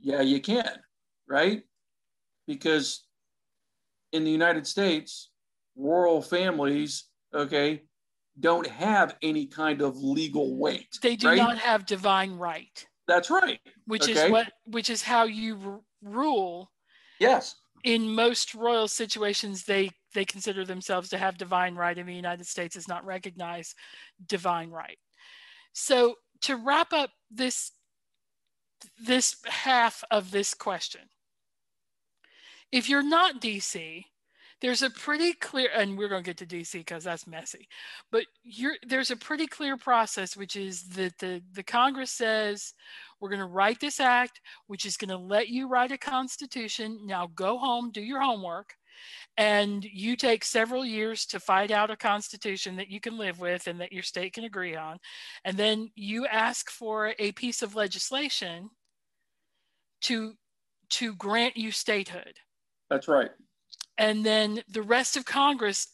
[0.00, 0.70] yeah, you can,
[1.28, 1.62] right?
[2.46, 3.06] Because
[4.12, 5.30] in the United States,
[5.76, 7.82] royal families, okay,
[8.38, 10.88] don't have any kind of legal weight.
[11.02, 11.36] they do right?
[11.36, 13.60] not have divine right, That's right.
[13.86, 14.26] which Okay.
[14.26, 16.70] is what which is how you r- rule
[17.18, 17.56] Yes.
[17.84, 22.46] in most royal situations they they consider themselves to have divine right in the united
[22.46, 23.74] states is not recognize
[24.26, 24.98] divine right
[25.72, 27.72] so to wrap up this
[29.02, 31.02] this half of this question
[32.72, 34.04] if you're not dc
[34.60, 37.68] there's a pretty clear and we're going to get to dc because that's messy
[38.10, 38.24] but
[38.86, 42.72] there's a pretty clear process which is that the the congress says
[43.20, 47.00] we're going to write this act which is going to let you write a constitution.
[47.04, 48.74] Now go home, do your homework,
[49.36, 53.66] and you take several years to fight out a constitution that you can live with
[53.66, 54.98] and that your state can agree on.
[55.44, 58.70] And then you ask for a piece of legislation
[60.02, 60.34] to
[60.90, 62.34] to grant you statehood.
[62.88, 63.30] That's right.
[63.96, 65.86] And then the rest of Congress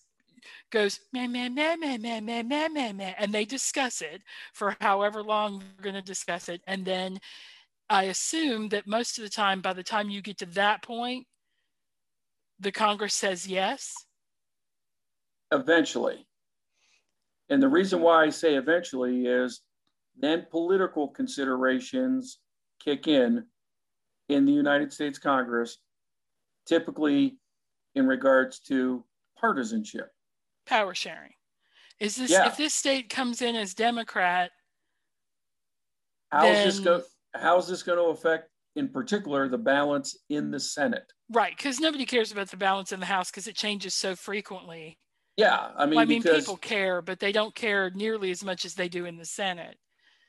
[0.70, 4.76] goes meh meh meh meh meh meh meh meh meh and they discuss it for
[4.80, 7.18] however long they're going to discuss it and then
[7.88, 11.26] i assume that most of the time by the time you get to that point
[12.60, 13.94] the congress says yes
[15.52, 16.26] eventually.
[17.48, 19.60] And the reason why I say eventually is
[20.18, 22.40] then political considerations
[22.84, 23.46] kick in
[24.28, 25.78] in the United States Congress,
[26.66, 27.38] typically
[27.94, 29.04] in regards to
[29.38, 30.10] partisanship.
[30.66, 31.32] power sharing
[32.00, 32.48] is this Yeah.
[32.48, 34.50] if this state comes in as democrat
[36.32, 37.04] How is this go?
[37.34, 41.12] How is this going to affect, in particular, the balance in the Senate?
[41.32, 44.96] right because nobody cares about the balance in the house because it changes so frequently
[45.36, 48.44] Yeah, I mean, Well, i mean because people care but they don't care nearly as
[48.44, 49.76] much as they do in the senate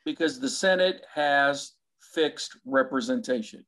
[0.04, 3.62] because the Senate has fixed representation.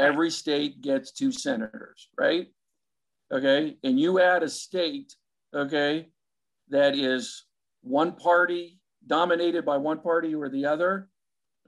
[0.00, 2.48] Every state gets two senators, right?
[3.32, 5.14] Okay, and you add a state,
[5.54, 6.08] okay,
[6.70, 7.44] that is
[7.82, 11.08] one party dominated by one party or the other,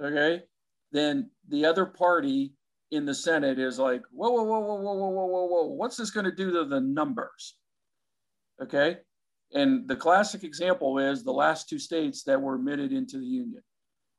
[0.03, 0.43] okay,
[0.91, 2.53] then the other party
[2.91, 5.97] in the Senate is like, whoa, whoa, whoa, whoa, whoa, whoa, whoa, whoa, whoa, what's
[5.97, 7.57] this going to do to the numbers?
[8.63, 8.99] Okay,
[9.53, 13.63] and the classic example is the last two states that were admitted into the Union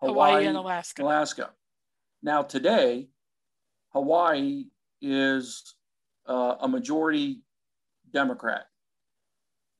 [0.01, 1.49] hawaii, and alaska Alaska.
[2.21, 3.07] Now, today,
[3.93, 4.65] Hawaii
[5.01, 5.75] is
[6.27, 7.41] uh, a majority
[8.11, 8.65] Democrat.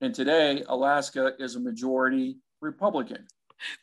[0.01, 3.27] And today, Alaska is a majority Republican.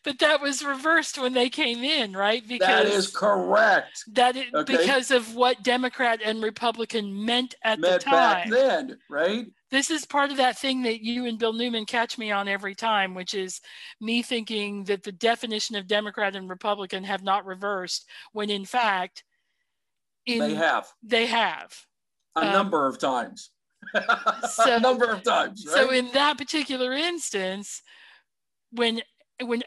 [0.05, 2.47] But that was reversed when they came in, right?
[2.47, 4.05] Because That is correct.
[4.15, 4.77] that it, Okay.
[4.77, 8.51] because of what Democrat and Republican meant at Met the back time.
[8.51, 9.47] then, right?
[9.71, 12.75] This is part of that thing that you and Bill Newman catch me on every
[12.75, 13.61] time, which is
[14.01, 19.25] me thinking that the definition of Democrat and Republican have not reversed, when in fact,
[20.25, 21.85] in they have they have.
[22.37, 23.51] a Um, number of times.
[24.51, 25.75] so- a number of times, right?
[25.75, 27.83] So in that particular instance,
[28.71, 29.03] when
[29.43, 29.63] when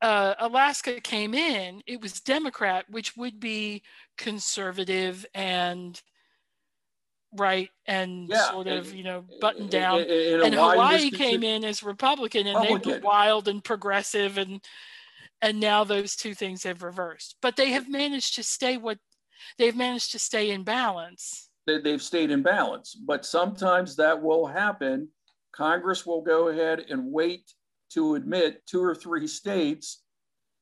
[0.00, 3.82] uh, Alaska came in, it was Democrat, which would be
[4.16, 6.00] conservative and
[7.34, 10.00] right and Yeah, sort of you know buttoned down.
[10.00, 14.60] And Hawaii came in as Republican, and they were wild and progressive, and
[15.40, 17.36] and now those two things have reversed.
[17.40, 18.98] But they have managed to stay what
[19.58, 21.48] they've managed to stay in balance.
[21.66, 25.08] They, they've stayed in balance, but sometimes that will happen.
[25.52, 27.52] Congress will go ahead and wait
[27.94, 30.02] to admit two or three states,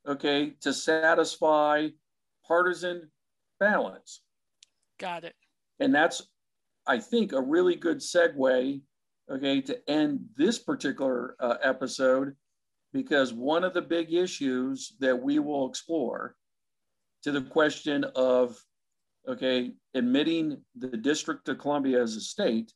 [0.07, 1.87] okay, to satisfy
[2.47, 3.09] partisan
[3.59, 4.21] balance.
[4.99, 5.35] Got it.
[5.79, 6.21] And that's,
[6.87, 8.81] I think, a really good segue,
[9.31, 12.35] okay, to end this particular uh, episode,
[12.93, 16.35] because one of the big issues that we will explore
[17.23, 18.57] to the question of,
[19.27, 22.73] okay, admitting the District of Columbia as a state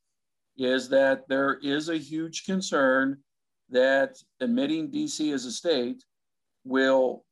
[0.57, 3.17] is that there is a huge concern
[3.69, 6.03] that admitting DC as a state
[6.63, 7.23] will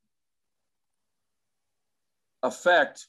[2.42, 3.08] affect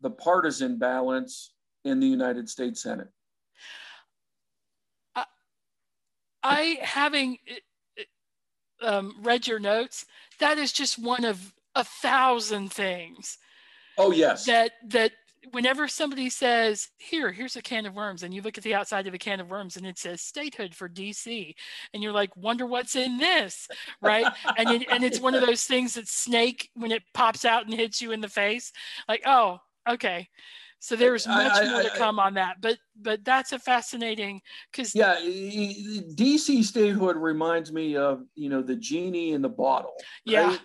[0.00, 1.52] the partisan balance
[1.84, 3.08] in the United States Senate.
[5.14, 5.24] I,
[6.42, 7.38] I having
[8.82, 10.06] um, read your notes,
[10.40, 13.38] that is just one of a thousand things.
[13.98, 14.44] Oh yes.
[14.46, 15.12] That that
[15.52, 19.06] whenever somebody says, "Here, here's a can of worms," and you look at the outside
[19.06, 21.54] of a can of worms and it says statehood for DC,
[21.92, 23.68] and you're like, "Wonder what's in this,"
[24.00, 24.26] right?
[24.56, 27.74] and it, and it's one of those things that snake when it pops out and
[27.74, 28.72] hits you in the face,
[29.08, 30.28] like, "Oh, okay."
[30.84, 33.58] So there's much I, I, more to come I, on that, but but that's a
[33.58, 39.94] fascinating because yeah, DC statehood reminds me of you know the genie in the bottle.
[40.26, 40.34] Right?
[40.34, 40.56] Yeah,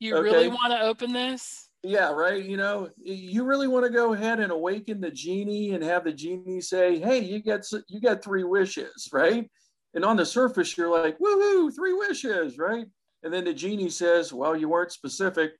[0.00, 0.22] you okay.
[0.22, 1.67] really want to open this?
[1.82, 2.44] Yeah, right.
[2.44, 6.12] You know, you really want to go ahead and awaken the genie and have the
[6.12, 9.48] genie say, "Hey, you get you got three wishes," right?
[9.94, 12.86] And on the surface, you're like, "Woohoo, three wishes!" Right?
[13.22, 15.52] And then the genie says, "Well, you weren't specific,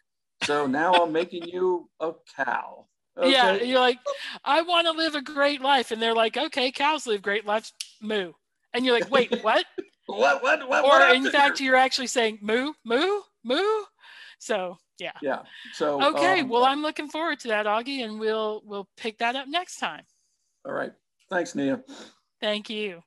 [0.42, 3.30] so now I'm making you a cow." Okay?
[3.30, 4.00] Yeah, you're like,
[4.44, 7.72] "I want to live a great life," and they're like, "Okay, cows live great lives,
[8.00, 8.32] moo,"
[8.74, 9.64] and you're like, "Wait, what?"
[10.06, 10.42] what?
[10.42, 10.68] What?
[10.68, 10.84] What?
[10.84, 13.84] Or what in fact, you're actually saying moo, moo, moo.
[14.40, 15.12] So yeah.
[15.22, 15.42] Yeah.
[15.72, 16.40] So okay.
[16.40, 19.78] Um, well, I'm looking forward to that, Augie, and we'll we'll pick that up next
[19.78, 20.02] time.
[20.64, 20.92] All right.
[21.30, 21.82] Thanks, Nia.
[22.40, 23.02] Thank you.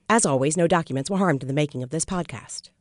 [0.09, 2.71] As always, no documents were harmed in the making of this podcast.